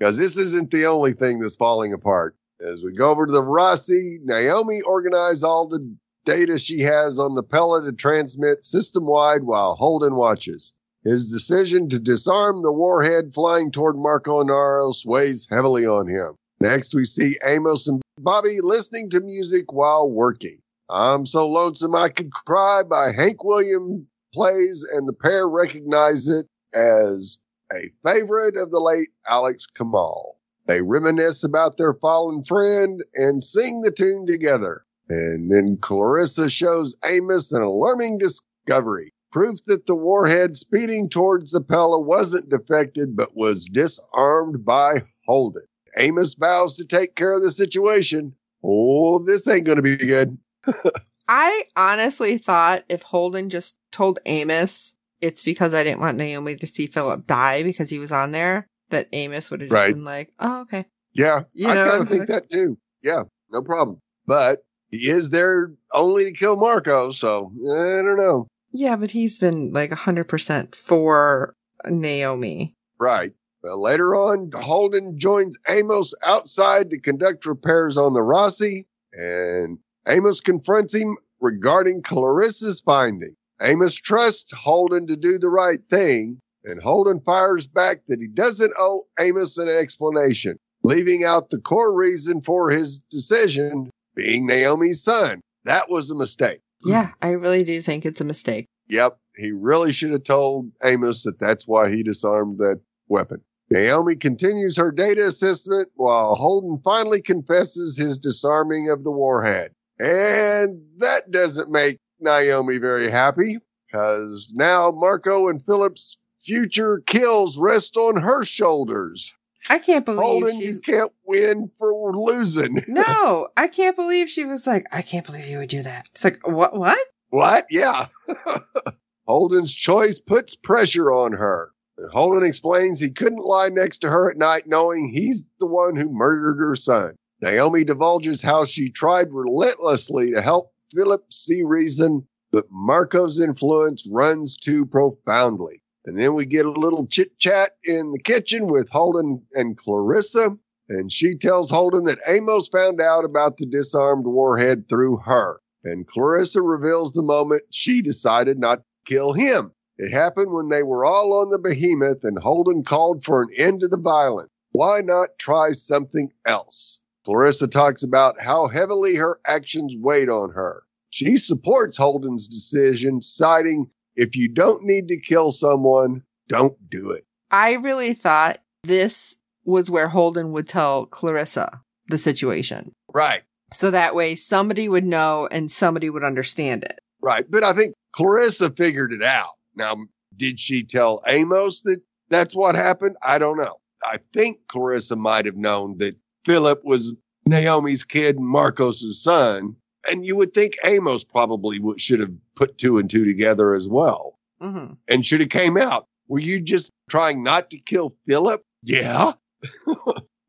Because 0.00 0.16
this 0.16 0.38
isn't 0.38 0.70
the 0.70 0.86
only 0.86 1.12
thing 1.12 1.40
that's 1.40 1.56
falling 1.56 1.92
apart. 1.92 2.34
As 2.58 2.82
we 2.82 2.94
go 2.94 3.10
over 3.10 3.26
to 3.26 3.32
the 3.32 3.42
Roci, 3.42 4.16
Naomi 4.24 4.80
organized 4.80 5.44
all 5.44 5.68
the 5.68 5.94
data 6.24 6.58
she 6.58 6.80
has 6.80 7.18
on 7.18 7.34
the 7.34 7.42
Pella 7.42 7.84
to 7.84 7.92
transmit 7.92 8.64
system 8.64 9.04
wide 9.04 9.44
while 9.44 9.74
Holden 9.74 10.14
watches. 10.14 10.72
His 11.04 11.30
decision 11.30 11.90
to 11.90 11.98
disarm 11.98 12.62
the 12.62 12.72
warhead 12.72 13.34
flying 13.34 13.70
toward 13.70 13.98
Marco 13.98 14.42
Naro 14.42 14.90
weighs 15.04 15.46
heavily 15.50 15.86
on 15.86 16.08
him. 16.08 16.36
Next, 16.60 16.94
we 16.94 17.06
see 17.06 17.38
Amos 17.46 17.88
and 17.88 18.02
Bobby 18.18 18.58
listening 18.62 19.08
to 19.10 19.20
music 19.20 19.72
while 19.72 20.10
working. 20.10 20.58
I'm 20.90 21.24
So 21.24 21.48
Lonesome 21.48 21.94
I 21.94 22.10
Could 22.10 22.30
Cry 22.32 22.82
by 22.88 23.12
Hank 23.12 23.42
Williams 23.42 24.04
plays, 24.34 24.86
and 24.92 25.08
the 25.08 25.14
pair 25.14 25.48
recognize 25.48 26.28
it 26.28 26.46
as 26.74 27.38
a 27.72 27.90
favorite 28.04 28.58
of 28.58 28.70
the 28.70 28.78
late 28.78 29.08
Alex 29.26 29.66
Kamal. 29.66 30.38
They 30.66 30.82
reminisce 30.82 31.44
about 31.44 31.78
their 31.78 31.94
fallen 31.94 32.44
friend 32.44 33.02
and 33.14 33.42
sing 33.42 33.80
the 33.80 33.90
tune 33.90 34.26
together. 34.26 34.84
And 35.08 35.50
then 35.50 35.78
Clarissa 35.80 36.50
shows 36.50 36.94
Amos 37.06 37.52
an 37.52 37.62
alarming 37.62 38.18
discovery. 38.18 39.12
Proof 39.32 39.64
that 39.66 39.86
the 39.86 39.96
warhead 39.96 40.56
speeding 40.56 41.08
towards 41.08 41.52
the 41.52 41.60
Pella 41.62 42.00
wasn't 42.00 42.50
defected, 42.50 43.16
but 43.16 43.34
was 43.34 43.64
disarmed 43.64 44.64
by 44.64 45.02
Holden. 45.26 45.62
Amos 45.96 46.34
vows 46.34 46.76
to 46.76 46.84
take 46.84 47.14
care 47.16 47.32
of 47.32 47.42
the 47.42 47.50
situation. 47.50 48.34
Oh, 48.62 49.24
this 49.24 49.48
ain't 49.48 49.64
going 49.66 49.76
to 49.76 49.82
be 49.82 49.96
good. 49.96 50.36
I 51.28 51.64
honestly 51.76 52.38
thought 52.38 52.84
if 52.88 53.02
Holden 53.02 53.50
just 53.50 53.76
told 53.92 54.18
Amos 54.26 54.94
it's 55.20 55.42
because 55.42 55.74
I 55.74 55.84
didn't 55.84 56.00
want 56.00 56.16
Naomi 56.16 56.56
to 56.56 56.66
see 56.66 56.86
Philip 56.86 57.26
die 57.26 57.62
because 57.62 57.90
he 57.90 57.98
was 57.98 58.10
on 58.10 58.32
there, 58.32 58.66
that 58.88 59.08
Amos 59.12 59.50
would 59.50 59.60
have 59.60 59.70
just 59.70 59.82
Right. 59.82 59.94
been 59.94 60.04
like, 60.04 60.32
oh, 60.40 60.62
okay. 60.62 60.86
Yeah, 61.12 61.42
You 61.52 61.68
I 61.68 61.74
know, 61.74 61.84
kind 61.90 62.02
of 62.02 62.08
think 62.08 62.26
that 62.28 62.48
too. 62.48 62.78
Yeah, 63.02 63.24
no 63.50 63.62
problem. 63.62 63.98
But 64.26 64.62
he 64.90 65.08
is 65.08 65.30
there 65.30 65.72
only 65.92 66.24
to 66.26 66.32
kill 66.32 66.56
Marco, 66.56 67.10
so 67.10 67.52
I 67.62 68.02
don't 68.02 68.16
know. 68.16 68.46
Yeah, 68.72 68.96
but 68.96 69.10
he's 69.10 69.38
been 69.38 69.72
like 69.72 69.90
100% 69.90 70.74
for 70.74 71.54
Naomi. 71.86 72.74
Right. 72.98 73.32
Well, 73.62 73.80
later 73.80 74.14
on, 74.14 74.50
Holden 74.54 75.18
joins 75.18 75.58
Amos 75.68 76.14
outside 76.24 76.90
to 76.90 76.98
conduct 76.98 77.44
repairs 77.44 77.98
on 77.98 78.14
the 78.14 78.20
Roci, 78.20 78.86
and 79.12 79.78
Amos 80.08 80.40
confronts 80.40 80.94
him 80.94 81.16
regarding 81.40 82.02
Clarissa's 82.02 82.80
finding. 82.80 83.34
Amos 83.60 83.96
trusts 83.96 84.52
Holden 84.52 85.06
to 85.08 85.16
do 85.16 85.38
the 85.38 85.50
right 85.50 85.80
thing, 85.90 86.40
and 86.64 86.80
Holden 86.82 87.20
fires 87.20 87.66
back 87.66 88.06
that 88.06 88.18
he 88.20 88.28
doesn't 88.28 88.72
owe 88.78 89.06
Amos 89.18 89.58
an 89.58 89.68
explanation, 89.68 90.58
leaving 90.82 91.24
out 91.24 91.50
the 91.50 91.60
core 91.60 91.94
reason 91.94 92.40
for 92.40 92.70
his 92.70 93.00
decision 93.10 93.90
being 94.14 94.46
Naomi's 94.46 95.02
son. 95.02 95.40
That 95.64 95.90
was 95.90 96.10
a 96.10 96.14
mistake. 96.14 96.60
Yeah, 96.82 97.10
I 97.20 97.30
really 97.30 97.62
do 97.62 97.82
think 97.82 98.06
it's 98.06 98.22
a 98.22 98.24
mistake. 98.24 98.66
Yep. 98.88 99.18
he 99.36 99.52
really 99.52 99.92
should 99.92 100.10
have 100.12 100.24
told 100.24 100.72
Amos 100.82 101.24
that 101.24 101.38
that's 101.38 101.68
why 101.68 101.90
he 101.90 102.02
disarmed 102.02 102.58
that 102.58 102.80
weapon. 103.08 103.42
Naomi 103.70 104.16
continues 104.16 104.76
her 104.76 104.90
data 104.90 105.26
assessment 105.26 105.88
while 105.94 106.34
Holden 106.34 106.80
finally 106.82 107.22
confesses 107.22 107.96
his 107.96 108.18
disarming 108.18 108.90
of 108.90 109.04
the 109.04 109.12
warhead. 109.12 109.72
And 109.98 110.82
that 110.98 111.30
doesn't 111.30 111.70
make 111.70 111.98
Naomi 112.20 112.78
very 112.78 113.10
happy 113.10 113.58
because 113.86 114.52
now 114.56 114.90
Marco 114.90 115.48
and 115.48 115.64
Philip's 115.64 116.18
future 116.40 117.02
kills 117.06 117.58
rest 117.58 117.96
on 117.96 118.16
her 118.16 118.44
shoulders. 118.44 119.32
I 119.68 119.78
can't 119.78 120.06
believe 120.06 120.20
Holden, 120.20 120.58
you 120.58 120.80
can't 120.80 121.12
win 121.26 121.70
for 121.78 122.16
losing. 122.16 122.82
No, 122.88 123.48
I 123.56 123.68
can't 123.68 123.94
believe 123.94 124.30
she 124.30 124.44
was 124.44 124.66
like, 124.66 124.86
I 124.90 125.02
can't 125.02 125.26
believe 125.26 125.46
you 125.46 125.58
would 125.58 125.68
do 125.68 125.82
that. 125.82 126.06
It's 126.12 126.24
like, 126.24 126.44
what? 126.46 126.74
What? 126.74 126.98
What? 127.28 127.66
Yeah. 127.70 128.06
Holden's 129.26 129.74
choice 129.74 130.18
puts 130.18 130.56
pressure 130.56 131.12
on 131.12 131.32
her. 131.32 131.72
Holden 132.12 132.44
explains 132.44 133.00
he 133.00 133.10
couldn't 133.10 133.44
lie 133.44 133.68
next 133.68 133.98
to 133.98 134.08
her 134.08 134.30
at 134.30 134.36
night 134.36 134.66
knowing 134.66 135.08
he's 135.08 135.44
the 135.58 135.66
one 135.66 135.96
who 135.96 136.08
murdered 136.08 136.58
her 136.58 136.76
son. 136.76 137.14
Naomi 137.42 137.84
divulges 137.84 138.42
how 138.42 138.64
she 138.64 138.90
tried 138.90 139.32
relentlessly 139.32 140.32
to 140.32 140.42
help 140.42 140.72
Philip 140.94 141.32
see 141.32 141.62
reason, 141.62 142.26
but 142.52 142.66
Marco's 142.70 143.40
influence 143.40 144.06
runs 144.10 144.56
too 144.56 144.84
profoundly. 144.84 145.82
And 146.06 146.18
then 146.18 146.34
we 146.34 146.46
get 146.46 146.66
a 146.66 146.70
little 146.70 147.06
chit 147.06 147.38
chat 147.38 147.72
in 147.84 148.12
the 148.12 148.18
kitchen 148.18 148.66
with 148.66 148.88
Holden 148.90 149.42
and 149.54 149.76
Clarissa. 149.76 150.56
And 150.88 151.12
she 151.12 151.36
tells 151.36 151.70
Holden 151.70 152.04
that 152.04 152.18
Amos 152.26 152.68
found 152.68 153.00
out 153.00 153.24
about 153.24 153.58
the 153.58 153.66
disarmed 153.66 154.26
warhead 154.26 154.88
through 154.88 155.18
her. 155.18 155.60
And 155.84 156.06
Clarissa 156.06 156.62
reveals 156.62 157.12
the 157.12 157.22
moment 157.22 157.62
she 157.70 158.02
decided 158.02 158.58
not 158.58 158.78
to 158.78 158.84
kill 159.06 159.32
him. 159.32 159.72
It 160.02 160.14
happened 160.14 160.50
when 160.50 160.70
they 160.70 160.82
were 160.82 161.04
all 161.04 161.42
on 161.42 161.50
the 161.50 161.58
behemoth 161.58 162.24
and 162.24 162.38
Holden 162.38 162.84
called 162.84 163.22
for 163.22 163.42
an 163.42 163.50
end 163.58 163.80
to 163.80 163.88
the 163.88 163.98
violence. 163.98 164.48
Why 164.72 165.00
not 165.02 165.38
try 165.38 165.72
something 165.72 166.30
else? 166.46 167.00
Clarissa 167.26 167.66
talks 167.66 168.02
about 168.02 168.40
how 168.40 168.68
heavily 168.68 169.16
her 169.16 169.38
actions 169.46 169.94
weighed 169.98 170.30
on 170.30 170.52
her. 170.52 170.84
She 171.10 171.36
supports 171.36 171.98
Holden's 171.98 172.48
decision, 172.48 173.20
citing, 173.20 173.90
if 174.16 174.36
you 174.36 174.48
don't 174.48 174.84
need 174.84 175.08
to 175.08 175.20
kill 175.20 175.50
someone, 175.50 176.22
don't 176.48 176.78
do 176.88 177.10
it. 177.10 177.26
I 177.50 177.72
really 177.72 178.14
thought 178.14 178.56
this 178.82 179.34
was 179.64 179.90
where 179.90 180.08
Holden 180.08 180.52
would 180.52 180.66
tell 180.66 181.04
Clarissa 181.04 181.82
the 182.06 182.16
situation. 182.16 182.92
Right, 183.12 183.42
So 183.74 183.90
that 183.90 184.14
way 184.14 184.34
somebody 184.34 184.88
would 184.88 185.04
know 185.04 185.46
and 185.52 185.70
somebody 185.70 186.08
would 186.08 186.24
understand 186.24 186.84
it. 186.84 187.00
right. 187.20 187.44
But 187.50 187.64
I 187.64 187.74
think 187.74 187.92
Clarissa 188.12 188.70
figured 188.70 189.12
it 189.12 189.22
out. 189.22 189.50
Now, 189.76 189.96
did 190.36 190.58
she 190.60 190.82
tell 190.84 191.22
Amos 191.26 191.82
that 191.82 192.00
that's 192.28 192.54
what 192.54 192.74
happened? 192.74 193.16
I 193.22 193.38
don't 193.38 193.56
know. 193.58 193.76
I 194.04 194.18
think 194.32 194.58
Clarissa 194.68 195.16
might 195.16 195.44
have 195.46 195.56
known 195.56 195.98
that 195.98 196.16
Philip 196.44 196.80
was 196.84 197.14
Naomi's 197.46 198.04
kid 198.04 198.36
and 198.36 198.46
Marcos's 198.46 199.22
son. 199.22 199.76
And 200.08 200.24
you 200.24 200.36
would 200.36 200.54
think 200.54 200.76
Amos 200.84 201.24
probably 201.24 201.78
would, 201.78 202.00
should 202.00 202.20
have 202.20 202.32
put 202.56 202.78
two 202.78 202.96
and 202.98 203.10
two 203.10 203.24
together 203.24 203.74
as 203.74 203.88
well 203.88 204.36
hmm 204.60 204.92
and 205.08 205.24
should 205.26 205.40
have 205.40 205.48
came 205.50 205.76
out. 205.76 206.06
Were 206.28 206.38
you 206.38 206.60
just 206.60 206.90
trying 207.10 207.42
not 207.42 207.70
to 207.70 207.78
kill 207.78 208.10
Philip? 208.26 208.62
Yeah. 208.82 209.32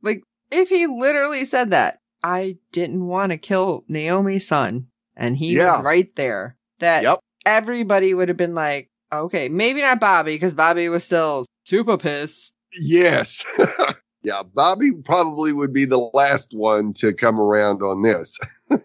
Like, 0.03 0.23
if 0.51 0.69
he 0.69 0.87
literally 0.87 1.45
said 1.45 1.69
that, 1.71 1.99
I 2.23 2.57
didn't 2.71 3.07
want 3.07 3.31
to 3.31 3.37
kill 3.37 3.83
Naomi's 3.87 4.47
son, 4.47 4.87
and 5.15 5.37
he 5.37 5.55
Yeah. 5.55 5.75
was 5.77 5.83
right 5.83 6.13
there, 6.15 6.57
that 6.79 7.03
Yep. 7.03 7.19
everybody 7.45 8.13
would 8.13 8.27
have 8.27 8.37
been 8.37 8.55
like, 8.55 8.89
okay, 9.11 9.49
maybe 9.49 9.81
not 9.81 9.99
Bobby, 9.99 10.35
because 10.35 10.53
Bobby 10.53 10.89
was 10.89 11.03
still 11.03 11.45
super 11.65 11.97
pissed. 11.97 12.53
Yes. 12.79 13.45
yeah. 14.23 14.43
Bobby 14.53 14.91
probably 15.03 15.53
would 15.53 15.73
be 15.73 15.85
the 15.85 16.09
last 16.13 16.51
one 16.53 16.93
to 16.93 17.13
come 17.13 17.39
around 17.39 17.81
on 17.81 18.01
this. 18.01 18.39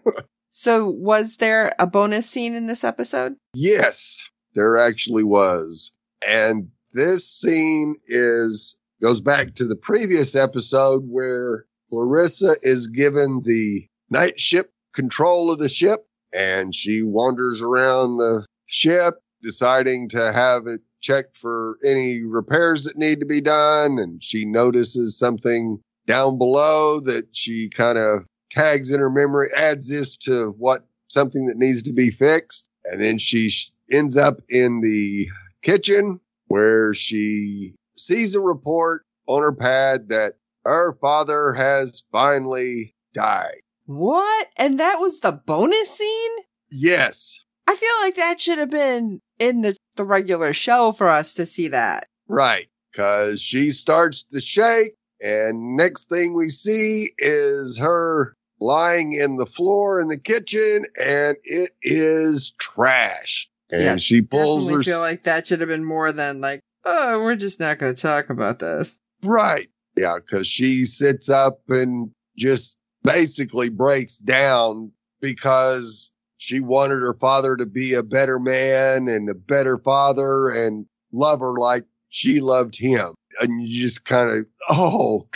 So, 0.59 0.89
was 0.89 1.37
there 1.37 1.75
a 1.77 1.85
bonus 1.85 2.27
scene 2.27 2.55
in 2.55 2.65
this 2.65 2.83
episode? 2.83 3.35
Yes, 3.53 4.23
there 4.55 4.79
actually 4.79 5.23
was. 5.23 5.91
And 6.27 6.69
this 6.93 7.29
scene 7.29 7.95
is 8.07 8.75
goes 8.99 9.21
back 9.21 9.53
to 9.53 9.65
the 9.67 9.75
previous 9.75 10.35
episode 10.35 11.03
where 11.07 11.65
Clarissa 11.89 12.55
is 12.63 12.87
given 12.87 13.43
the 13.45 13.87
night 14.09 14.39
ship 14.39 14.73
control 14.95 15.51
of 15.51 15.59
the 15.59 15.69
ship 15.69 16.07
and 16.33 16.73
she 16.73 17.03
wanders 17.03 17.61
around 17.61 18.17
the 18.17 18.43
ship 18.65 19.21
deciding 19.41 20.09
to 20.09 20.31
have 20.31 20.67
it 20.67 20.81
checked 21.01 21.37
for 21.37 21.77
any 21.85 22.23
repairs 22.23 22.83
that 22.83 22.97
need 22.97 23.19
to 23.19 23.25
be 23.25 23.41
done 23.41 23.99
and 23.99 24.23
she 24.23 24.45
notices 24.45 25.17
something 25.17 25.79
down 26.07 26.37
below 26.37 26.99
that 26.99 27.27
she 27.33 27.69
kind 27.69 27.97
of 27.97 28.25
tags 28.49 28.91
in 28.91 28.99
her 28.99 29.09
memory 29.09 29.47
adds 29.55 29.89
this 29.89 30.17
to 30.17 30.53
what 30.57 30.85
something 31.09 31.45
that 31.45 31.57
needs 31.57 31.83
to 31.83 31.93
be 31.93 32.09
fixed 32.09 32.67
and 32.85 33.01
then 33.01 33.17
she 33.17 33.49
sh- 33.49 33.71
ends 33.91 34.17
up 34.17 34.41
in 34.49 34.81
the 34.81 35.27
kitchen 35.61 36.19
where 36.47 36.93
she 36.93 37.75
sees 37.97 38.35
a 38.35 38.41
report 38.41 39.05
on 39.27 39.41
her 39.41 39.53
pad 39.53 40.09
that 40.09 40.33
her 40.63 40.93
father 40.93 41.53
has 41.53 42.03
finally 42.11 42.93
died. 43.13 43.61
What? 43.85 44.47
And 44.57 44.79
that 44.79 44.99
was 44.99 45.19
the 45.19 45.31
bonus 45.31 45.89
scene? 45.91 46.31
Yes, 46.69 47.39
I 47.67 47.75
feel 47.75 47.89
like 48.01 48.15
that 48.15 48.39
should 48.39 48.57
have 48.57 48.69
been 48.69 49.19
in 49.39 49.61
the, 49.61 49.75
the 49.95 50.03
regular 50.03 50.53
show 50.53 50.91
for 50.91 51.09
us 51.09 51.33
to 51.35 51.45
see 51.45 51.67
that. 51.69 52.07
right. 52.27 52.67
Cause 52.95 53.39
she 53.39 53.69
starts 53.69 54.23
to 54.23 54.41
shake 54.41 54.95
and 55.21 55.75
next 55.75 56.09
thing 56.09 56.33
we 56.33 56.49
see 56.49 57.11
is 57.19 57.77
her 57.77 58.33
lying 58.59 59.13
in 59.13 59.35
the 59.35 59.45
floor 59.45 60.01
in 60.01 60.07
the 60.07 60.19
kitchen 60.19 60.85
and 60.99 61.37
it 61.43 61.71
is 61.83 62.53
trash. 62.59 63.47
And 63.71 63.83
Yeah, 63.83 63.97
she 63.97 64.21
pulls 64.21 64.69
her 64.69 64.81
feel 64.81 64.99
like 64.99 65.23
that 65.25 65.47
should 65.47 65.59
have 65.59 65.69
been 65.69 65.83
more 65.83 66.11
than 66.11 66.41
like, 66.41 66.61
oh, 66.85 67.21
we're 67.21 67.35
just 67.35 67.59
not 67.59 67.79
going 67.79 67.93
to 67.93 68.01
talk 68.01 68.29
about 68.29 68.59
this. 68.59 68.97
Right. 69.23 69.69
Yeah, 69.95 70.15
because 70.15 70.47
she 70.47 70.85
sits 70.85 71.29
up 71.29 71.59
and 71.69 72.11
just 72.37 72.79
basically 73.03 73.69
breaks 73.69 74.17
down 74.17 74.91
because 75.21 76.11
she 76.37 76.59
wanted 76.59 76.99
her 76.99 77.15
father 77.15 77.55
to 77.55 77.65
be 77.65 77.93
a 77.93 78.03
better 78.03 78.39
man 78.39 79.07
and 79.07 79.29
a 79.29 79.35
better 79.35 79.77
father 79.77 80.49
and 80.49 80.85
love 81.11 81.39
her 81.39 81.53
like 81.53 81.83
she 82.09 82.39
loved 82.39 82.77
him. 82.77 83.13
And 83.41 83.61
you 83.61 83.81
just 83.81 84.05
kind 84.05 84.31
of, 84.31 84.45
oh, 84.69 85.27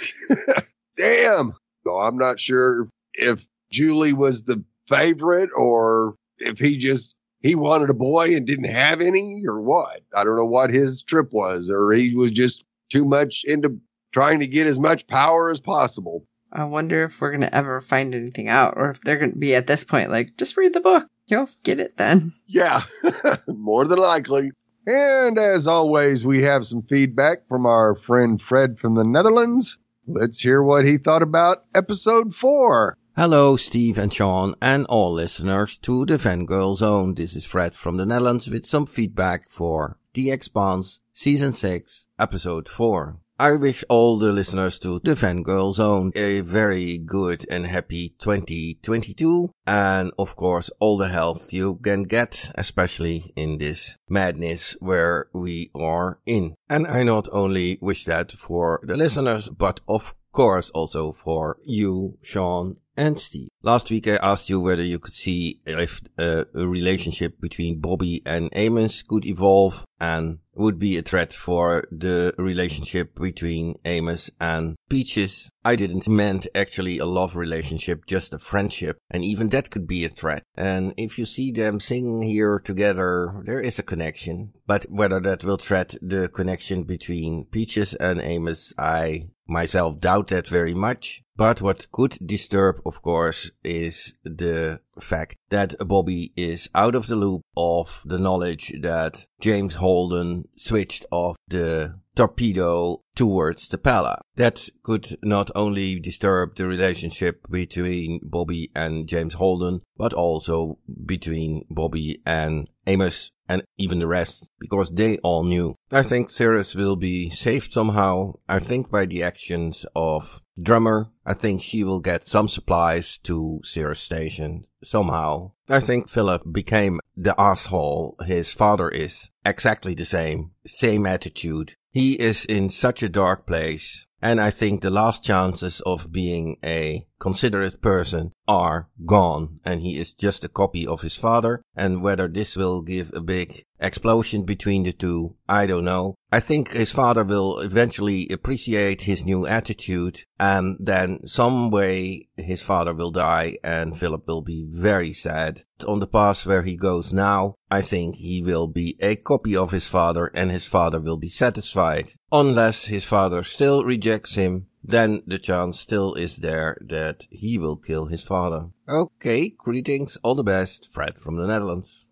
damn. 0.98 1.54
So 1.84 1.98
I'm 1.98 2.18
not 2.18 2.40
sure 2.40 2.88
if 3.14 3.48
Julie 3.72 4.14
was 4.14 4.44
the 4.44 4.64
favorite 4.88 5.50
or 5.56 6.16
if 6.38 6.60
he 6.60 6.78
just 6.78 7.16
he 7.42 7.56
wanted 7.56 7.90
a 7.90 7.96
boy 7.96 8.36
and 8.36 8.46
didn't 8.46 8.66
have 8.66 9.02
any 9.02 9.44
or 9.48 9.62
what. 9.62 10.02
I 10.16 10.24
don't 10.24 10.36
know 10.36 10.46
what 10.46 10.70
his 10.70 11.02
trip 11.02 11.34
was, 11.34 11.70
or 11.72 11.92
he 11.92 12.16
was 12.16 12.32
just 12.32 12.66
too 12.90 13.06
much 13.06 13.44
into 13.46 13.80
trying 14.12 14.40
to 14.42 14.48
get 14.48 14.68
as 14.68 14.80
much 14.80 15.08
power 15.08 15.50
as 15.50 15.60
possible. 15.60 16.26
I 16.52 16.66
wonder 16.66 17.04
if 17.04 17.22
we're 17.22 17.32
going 17.32 17.42
to 17.42 17.56
ever 17.56 17.80
find 17.82 18.14
anything 18.14 18.50
out 18.50 18.74
or 18.76 18.92
if 18.92 19.02
they're 19.02 19.18
going 19.18 19.34
to 19.34 19.38
be 19.38 19.56
at 19.56 19.68
this 19.68 19.84
point 19.84 20.12
like, 20.12 20.38
just 20.38 20.58
read 20.58 20.74
the 20.74 20.80
book. 20.82 21.08
You'll 21.28 21.50
get 21.64 21.80
it 21.80 21.98
then. 21.98 22.34
Yeah, 22.46 22.84
more 23.48 23.86
than 23.86 24.00
likely. 24.00 24.52
And 24.86 25.38
as 25.40 25.68
always, 25.68 26.26
we 26.26 26.44
have 26.44 26.66
some 26.66 26.82
feedback 26.82 27.48
from 27.48 27.66
our 27.66 27.96
friend 27.96 28.42
Fred 28.42 28.78
from 28.80 28.96
the 28.96 29.06
Netherlands. 29.06 29.78
Let's 30.08 30.40
hear 30.40 30.62
what 30.62 30.86
he 30.86 30.98
thought 30.98 31.22
about 31.22 31.64
episode 31.74 32.36
four. 32.36 32.98
Hello, 33.16 33.56
Steve 33.56 33.98
and 33.98 34.12
Sean, 34.14 34.56
and 34.62 34.86
all 34.88 35.14
listeners 35.14 35.78
to 35.80 36.06
the 36.06 36.18
Fangirl 36.18 36.78
Zone. 36.78 37.14
This 37.14 37.36
is 37.36 37.46
Fred 37.46 37.76
from 37.76 37.98
the 37.98 38.06
Netherlands 38.06 38.50
with 38.50 38.66
some 38.66 38.86
feedback 38.86 39.50
for 39.50 39.98
The 40.14 40.32
Expanse, 40.32 41.02
Season 41.14 41.54
6, 41.54 42.08
Episode 42.18 42.68
4. 42.68 43.18
I 43.42 43.54
wish 43.54 43.84
all 43.90 44.20
the 44.20 44.32
listeners 44.32 44.78
to 44.82 45.00
the 45.00 45.16
Fangirl 45.16 45.74
Zone 45.74 46.12
a 46.14 46.42
very 46.42 47.00
good 47.00 47.44
and 47.50 47.66
happy 47.66 48.14
2022, 48.20 49.50
and 49.66 50.12
of 50.20 50.36
course, 50.36 50.70
all 50.80 50.96
the 50.96 51.08
health 51.08 51.52
you 51.52 51.80
can 51.82 52.04
get, 52.04 52.52
especially 52.54 53.34
in 53.36 53.58
this 53.58 53.98
madness 54.08 54.76
where 54.80 55.26
we 55.34 55.72
are 55.74 56.20
in. 56.28 56.54
And 56.70 56.86
I 56.86 57.02
not 57.02 57.28
only 57.32 57.80
wish 57.82 58.06
that 58.06 58.32
for 58.32 58.80
the 58.84 58.96
listeners, 58.96 59.50
but 59.50 59.80
of 59.88 60.14
course 60.32 60.70
also 60.70 61.12
for 61.12 61.58
you, 61.64 62.20
Sean, 62.22 62.78
and 62.98 63.20
Steve. 63.20 63.50
Last 63.62 63.90
week 63.90 64.08
I 64.08 64.16
asked 64.18 64.50
you 64.50 64.60
whether 64.60 64.84
you 64.84 65.00
could 65.00 65.14
see 65.14 65.62
if 65.66 66.02
uh, 66.18 66.46
a 66.54 66.68
relationship 66.68 67.40
between 67.40 67.80
Bobby 67.80 68.22
and 68.26 68.50
Amos 68.54 69.04
could 69.04 69.26
evolve 69.26 69.86
and 70.00 70.40
would 70.56 70.80
be 70.80 70.98
a 70.98 71.02
threat 71.02 71.32
for 71.32 71.88
the 71.92 72.34
relationship 72.38 73.16
between 73.16 73.76
Amos 73.86 74.30
and 74.40 74.76
Peaches. 74.90 75.50
I 75.64 75.76
didn't 75.76 76.10
meant 76.10 76.48
actually 76.56 76.98
a 76.98 77.06
love 77.06 77.36
relationship, 77.36 78.06
just 78.08 78.34
a 78.34 78.40
friendship, 78.40 78.98
and 79.10 79.24
even 79.24 79.50
that 79.50 79.70
could 79.70 79.88
be 79.88 80.04
a 80.04 80.10
threat. 80.10 80.44
And 80.56 80.94
if 80.98 81.20
you 81.20 81.26
see 81.26 81.52
them 81.52 81.80
sing 81.80 82.24
here 82.24 82.60
together, 82.60 83.42
there 83.46 83.62
is 83.62 83.80
a 83.80 83.84
connection. 83.84 84.54
But 84.66 84.86
whether 84.90 85.20
that 85.20 85.44
will 85.44 85.58
threat 85.58 85.96
the 86.02 86.28
connection 86.30 86.84
between 86.84 87.46
Peaches 87.46 87.94
and 87.94 88.20
Amos, 88.20 88.74
I 88.78 89.30
myself 89.52 90.00
doubt 90.00 90.30
that 90.30 90.48
very 90.48 90.74
much. 90.74 91.24
But 91.36 91.62
what 91.62 91.92
could 91.92 92.18
disturb, 92.24 92.82
of 92.86 93.02
course, 93.02 93.52
is 93.64 94.16
the 94.24 94.80
fact 95.00 95.38
that 95.50 95.76
Bobby 95.80 96.34
is 96.36 96.70
out 96.76 96.96
of 96.96 97.08
the 97.08 97.16
loop 97.16 97.42
of 97.58 98.02
the 98.06 98.20
knowledge 98.20 98.74
that 98.82 99.26
James 99.40 99.76
Holden 99.76 100.48
switched 100.56 101.06
off 101.12 101.38
the 101.48 102.00
torpedo 102.16 103.02
towards 103.16 103.70
the 103.70 103.78
Pella. 103.78 104.22
That 104.36 104.70
could 104.84 105.18
not 105.24 105.50
only 105.56 106.00
disturb 106.00 106.56
the 106.56 106.68
relationship 106.68 107.50
between 107.50 108.20
Bobby 108.24 108.70
and 108.76 109.08
James 109.08 109.36
Holden, 109.36 109.82
but 109.98 110.14
also 110.14 110.78
between 111.06 111.66
Bobby 111.70 112.22
and 112.26 112.70
Amos 112.86 113.32
and 113.52 113.64
even 113.78 114.00
the 114.00 114.08
rest, 114.08 114.50
because 114.60 114.90
they 114.92 115.18
all 115.18 115.44
knew. 115.44 115.76
I 115.92 116.04
think 116.04 116.30
Ceres 116.30 116.74
will 116.74 116.96
be 116.96 117.30
saved 117.32 117.74
somehow. 117.74 118.36
I 118.48 118.60
think 118.60 118.90
by 118.90 119.06
the 119.06 119.24
actions 119.24 119.86
of 119.94 120.42
drummer. 120.62 121.10
I 121.26 121.34
think 121.34 121.62
she 121.62 121.84
will 121.84 122.00
get 122.00 122.26
some 122.26 122.48
supplies 122.48 123.18
to 123.24 123.60
Ceres 123.64 124.00
Station 124.00 124.66
somehow. 124.84 125.52
I 125.68 125.82
think 125.82 126.10
Philip 126.10 126.44
became 126.52 127.00
the 127.16 127.40
asshole 127.40 128.16
his 128.26 128.54
father 128.54 128.90
is. 128.90 129.30
Exactly 129.46 129.96
the 129.96 130.06
same. 130.06 130.52
Same 130.66 131.06
attitude. 131.06 131.74
He 131.92 132.14
is 132.14 132.46
in 132.46 132.70
such 132.70 133.04
a 133.04 133.10
dark 133.10 133.46
place. 133.46 134.06
And 134.22 134.40
I 134.40 134.50
think 134.50 134.82
the 134.82 134.90
last 134.92 135.24
chances 135.26 135.82
of 135.82 136.12
being 136.12 136.58
a 136.64 137.06
considerate 137.22 137.82
person 137.82 138.34
are 138.48 138.90
gone. 139.06 139.60
And 139.64 139.82
he 139.82 139.98
is 139.98 140.14
just 140.14 140.44
a 140.44 140.50
copy 140.50 140.86
of 140.86 141.02
his 141.02 141.16
father. 141.16 141.62
And 141.76 142.02
whether 142.02 142.28
this 142.28 142.58
will 142.58 142.82
give 142.82 143.14
a 143.14 143.22
big 143.22 143.64
explosion 143.80 144.44
between 144.44 144.84
the 144.84 144.92
two, 144.92 145.36
I 145.48 145.68
don't 145.68 145.86
know. 145.86 146.16
I 146.32 146.40
think 146.40 146.72
his 146.72 146.92
father 146.92 147.24
will 147.24 147.60
eventually 147.60 148.28
appreciate 148.30 149.02
his 149.02 149.26
new 149.26 149.46
attitude 149.46 150.24
and 150.40 150.78
then 150.80 151.28
some 151.28 151.70
way 151.70 152.30
his 152.38 152.62
father 152.62 152.94
will 152.94 153.12
die 153.12 153.58
and 153.64 153.98
Philip 153.98 154.28
will 154.28 154.42
be 154.42 154.66
very 154.72 155.14
sad. 155.14 155.64
On 155.86 156.00
the 156.00 156.08
path 156.08 156.46
where 156.46 156.64
he 156.64 156.78
goes 156.78 157.12
now, 157.12 157.56
I 157.70 157.82
think 157.82 158.16
he 158.16 158.42
will 158.42 158.68
be 158.68 158.98
a 159.02 159.16
copy 159.16 159.56
of 159.56 159.72
his 159.72 159.88
father 159.88 160.32
and 160.34 160.52
his 160.52 160.66
father 160.66 161.00
will 161.00 161.18
be 161.18 161.30
satisfied. 161.30 162.12
Unless 162.32 162.86
his 162.86 163.04
father 163.04 163.44
still 163.44 163.84
rejects 163.84 164.36
him, 164.36 164.68
then 164.84 165.24
the 165.28 165.40
chance 165.40 165.80
still 165.80 166.14
is 166.16 166.38
there 166.38 166.78
that 166.82 167.28
he 167.30 167.58
will 167.58 167.76
kill 167.78 168.06
his 168.08 168.24
father. 168.24 168.70
Okay, 168.90 169.50
greetings, 169.50 170.18
all 170.24 170.36
the 170.36 170.44
best, 170.44 170.92
Fred 170.92 171.20
from 171.20 171.38
the 171.38 171.48
Netherlands. 171.48 172.06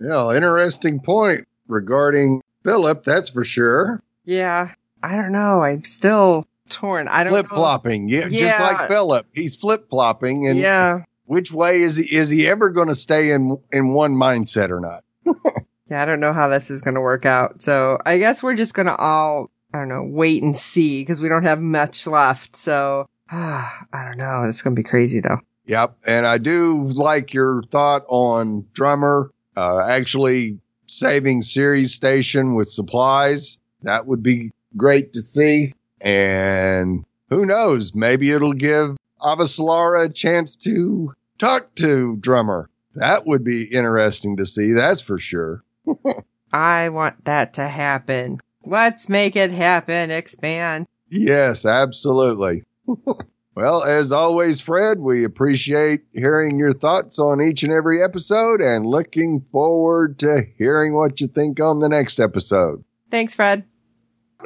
Yeah, 0.00 0.32
interesting 0.34 1.00
point 1.00 1.46
regarding 1.66 2.42
Philip, 2.64 3.04
that's 3.04 3.28
for 3.28 3.44
sure. 3.44 4.02
Yeah. 4.24 4.72
I 5.02 5.16
don't 5.16 5.32
know. 5.32 5.62
I'm 5.62 5.84
still 5.84 6.46
torn. 6.68 7.08
I 7.08 7.24
don't 7.24 7.32
flip 7.32 7.46
flopping. 7.46 8.08
Yeah, 8.08 8.26
Yeah. 8.28 8.58
just 8.58 8.60
like 8.60 8.88
Philip. 8.88 9.26
He's 9.32 9.56
flip 9.56 9.88
flopping 9.90 10.48
and 10.48 10.58
yeah. 10.58 11.04
which 11.24 11.52
way 11.52 11.82
is 11.82 11.96
he 11.96 12.14
is 12.14 12.30
he 12.30 12.46
ever 12.48 12.70
going 12.70 12.88
to 12.88 12.94
stay 12.94 13.30
in 13.30 13.58
in 13.72 13.92
one 13.92 14.14
mindset 14.14 14.70
or 14.70 14.80
not? 14.80 15.04
Yeah. 15.90 16.02
I 16.02 16.04
don't 16.04 16.20
know 16.20 16.34
how 16.34 16.48
this 16.48 16.70
is 16.70 16.82
going 16.82 16.96
to 16.96 17.00
work 17.00 17.24
out. 17.24 17.62
So 17.62 17.96
I 18.04 18.18
guess 18.18 18.42
we're 18.42 18.52
just 18.56 18.74
going 18.74 18.88
to 18.88 18.96
all, 18.96 19.50
I 19.72 19.78
don't 19.78 19.88
know, 19.88 20.02
wait 20.02 20.42
and 20.42 20.56
see 20.56 21.02
because 21.02 21.20
we 21.20 21.28
don't 21.28 21.44
have 21.44 21.60
much 21.60 22.06
left. 22.06 22.56
So 22.56 23.06
I 23.30 24.02
don't 24.04 24.16
know. 24.16 24.44
It's 24.44 24.62
going 24.62 24.74
to 24.74 24.82
be 24.82 24.88
crazy 24.88 25.20
though. 25.20 25.40
Yep. 25.66 25.96
And 26.06 26.26
I 26.26 26.38
do 26.38 26.84
like 26.94 27.34
your 27.34 27.62
thought 27.62 28.04
on 28.08 28.66
drummer 28.72 29.30
uh, 29.56 29.80
actually 29.86 30.58
saving 30.86 31.42
Ceres 31.42 31.94
Station 31.94 32.54
with 32.54 32.70
supplies. 32.70 33.58
That 33.82 34.06
would 34.06 34.22
be 34.22 34.50
great 34.76 35.12
to 35.12 35.22
see. 35.22 35.74
And 36.00 37.04
who 37.28 37.44
knows? 37.44 37.94
Maybe 37.94 38.30
it'll 38.30 38.54
give 38.54 38.96
Avasarala 39.20 40.06
a 40.06 40.08
chance 40.08 40.56
to 40.56 41.12
talk 41.38 41.74
to 41.76 42.16
drummer. 42.16 42.70
That 42.94 43.26
would 43.26 43.44
be 43.44 43.64
interesting 43.64 44.38
to 44.38 44.46
see. 44.46 44.72
That's 44.72 45.00
for 45.00 45.18
sure. 45.18 45.62
I 46.52 46.88
want 46.88 47.24
that 47.26 47.54
to 47.54 47.68
happen. 47.68 48.40
Let's 48.68 49.08
make 49.08 49.34
it 49.34 49.50
happen. 49.50 50.10
Expand. 50.10 50.86
Yes, 51.08 51.64
absolutely. 51.64 52.64
well, 53.54 53.82
as 53.82 54.12
always, 54.12 54.60
Fred, 54.60 54.98
we 54.98 55.24
appreciate 55.24 56.02
hearing 56.12 56.58
your 56.58 56.74
thoughts 56.74 57.18
on 57.18 57.40
each 57.40 57.62
and 57.62 57.72
every 57.72 58.02
episode 58.02 58.60
and 58.60 58.84
looking 58.84 59.40
forward 59.52 60.18
to 60.18 60.42
hearing 60.58 60.94
what 60.94 61.18
you 61.22 61.28
think 61.28 61.60
on 61.60 61.78
the 61.78 61.88
next 61.88 62.20
episode. 62.20 62.84
Thanks, 63.10 63.34
Fred. 63.34 63.64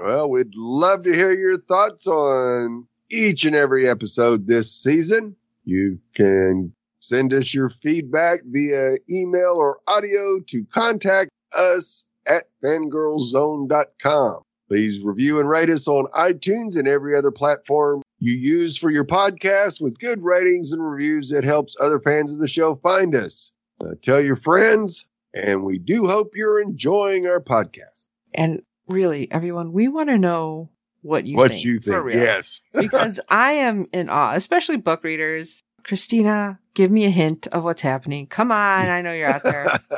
Well, 0.00 0.30
we'd 0.30 0.54
love 0.54 1.02
to 1.02 1.12
hear 1.12 1.32
your 1.32 1.58
thoughts 1.58 2.06
on 2.06 2.86
each 3.10 3.44
and 3.44 3.56
every 3.56 3.88
episode 3.88 4.46
this 4.46 4.72
season. 4.72 5.34
You 5.64 5.98
can 6.14 6.72
send 7.00 7.34
us 7.34 7.52
your 7.52 7.70
feedback 7.70 8.42
via 8.44 8.98
email 9.10 9.56
or 9.56 9.80
audio 9.88 10.38
to 10.46 10.64
contact 10.66 11.30
us 11.52 12.04
at 12.26 12.44
fangirlzone.com. 12.64 14.42
Please 14.68 15.04
review 15.04 15.38
and 15.38 15.48
rate 15.48 15.68
us 15.70 15.86
on 15.86 16.06
iTunes 16.14 16.78
and 16.78 16.88
every 16.88 17.16
other 17.16 17.30
platform 17.30 18.02
you 18.18 18.32
use 18.32 18.78
for 18.78 18.90
your 18.90 19.04
podcast 19.04 19.80
with 19.80 19.98
good 19.98 20.22
ratings 20.22 20.72
and 20.72 20.82
reviews 20.82 21.28
that 21.30 21.44
helps 21.44 21.76
other 21.80 22.00
fans 22.00 22.32
of 22.32 22.38
the 22.38 22.48
show 22.48 22.76
find 22.76 23.14
us. 23.14 23.52
Uh, 23.84 23.94
tell 24.00 24.20
your 24.20 24.36
friends, 24.36 25.04
and 25.34 25.62
we 25.64 25.78
do 25.78 26.06
hope 26.06 26.30
you're 26.34 26.62
enjoying 26.62 27.26
our 27.26 27.40
podcast. 27.40 28.06
And 28.32 28.62
really, 28.86 29.30
everyone, 29.30 29.72
we 29.72 29.88
want 29.88 30.08
to 30.08 30.16
know 30.18 30.70
what 31.02 31.26
you 31.26 31.36
what 31.36 31.50
think. 31.50 31.64
you 31.64 31.80
for 31.80 31.90
think? 31.90 32.04
real. 32.04 32.18
Yes. 32.18 32.60
because 32.72 33.20
I 33.28 33.52
am 33.52 33.86
in 33.92 34.08
awe, 34.08 34.32
especially 34.34 34.76
book 34.78 35.02
readers. 35.04 35.60
Christina, 35.82 36.60
give 36.74 36.92
me 36.92 37.04
a 37.06 37.10
hint 37.10 37.48
of 37.48 37.64
what's 37.64 37.80
happening. 37.82 38.28
Come 38.28 38.52
on, 38.52 38.88
I 38.88 39.02
know 39.02 39.12
you're 39.12 39.28
out 39.28 39.42
there. 39.42 39.80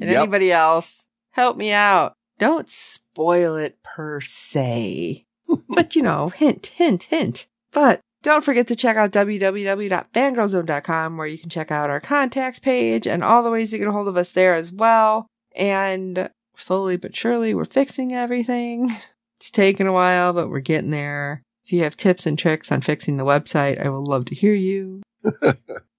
And 0.00 0.08
Yep. 0.10 0.22
anybody 0.22 0.52
else, 0.52 1.06
help 1.32 1.56
me 1.56 1.72
out. 1.72 2.14
Don't 2.38 2.70
spoil 2.70 3.56
it 3.56 3.78
per 3.82 4.20
se. 4.20 5.24
but 5.68 5.94
you 5.94 6.02
know, 6.02 6.30
hint, 6.30 6.66
hint, 6.66 7.04
hint. 7.04 7.46
But 7.72 8.00
don't 8.22 8.44
forget 8.44 8.66
to 8.68 8.76
check 8.76 8.96
out 8.96 9.10
www.fangirlzone.com 9.10 11.16
where 11.16 11.26
you 11.26 11.38
can 11.38 11.50
check 11.50 11.70
out 11.70 11.90
our 11.90 12.00
contacts 12.00 12.58
page 12.58 13.06
and 13.06 13.24
all 13.24 13.42
the 13.42 13.50
ways 13.50 13.70
to 13.70 13.78
get 13.78 13.88
a 13.88 13.92
hold 13.92 14.08
of 14.08 14.16
us 14.16 14.32
there 14.32 14.54
as 14.54 14.72
well. 14.72 15.26
And 15.56 16.30
slowly 16.56 16.96
but 16.96 17.16
surely, 17.16 17.54
we're 17.54 17.64
fixing 17.64 18.12
everything. 18.12 18.90
It's 19.42 19.50
taken 19.50 19.88
a 19.88 19.92
while, 19.92 20.32
but 20.32 20.50
we're 20.50 20.60
getting 20.60 20.92
there. 20.92 21.42
If 21.64 21.72
you 21.72 21.82
have 21.82 21.96
tips 21.96 22.26
and 22.26 22.38
tricks 22.38 22.70
on 22.70 22.80
fixing 22.80 23.16
the 23.16 23.24
website, 23.24 23.84
I 23.84 23.88
would 23.88 24.06
love 24.06 24.26
to 24.26 24.36
hear 24.36 24.54
you. 24.54 25.02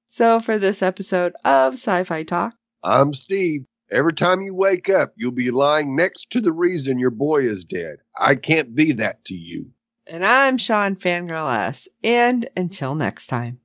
so 0.09 0.39
for 0.39 0.57
this 0.57 0.81
episode 0.81 1.33
of 1.43 1.73
Sci-Fi 1.73 2.23
Talk, 2.23 2.53
I'm 2.81 3.13
Steve. 3.13 3.65
Every 3.91 4.13
time 4.13 4.41
you 4.41 4.55
wake 4.55 4.89
up, 4.89 5.13
you'll 5.15 5.31
be 5.31 5.51
lying 5.51 5.95
next 5.95 6.31
to 6.31 6.41
the 6.41 6.51
reason 6.51 6.99
your 6.99 7.11
boy 7.11 7.41
is 7.43 7.63
dead. 7.63 7.97
I 8.17 8.35
can't 8.35 8.75
be 8.75 8.91
that 8.93 9.23
to 9.25 9.35
you. 9.35 9.71
And 10.07 10.25
I'm 10.25 10.57
Sean 10.57 10.95
Fangirl 10.95 11.53
S. 11.55 11.87
And 12.03 12.47
until 12.57 12.95
next 12.95 13.27
time. 13.27 13.59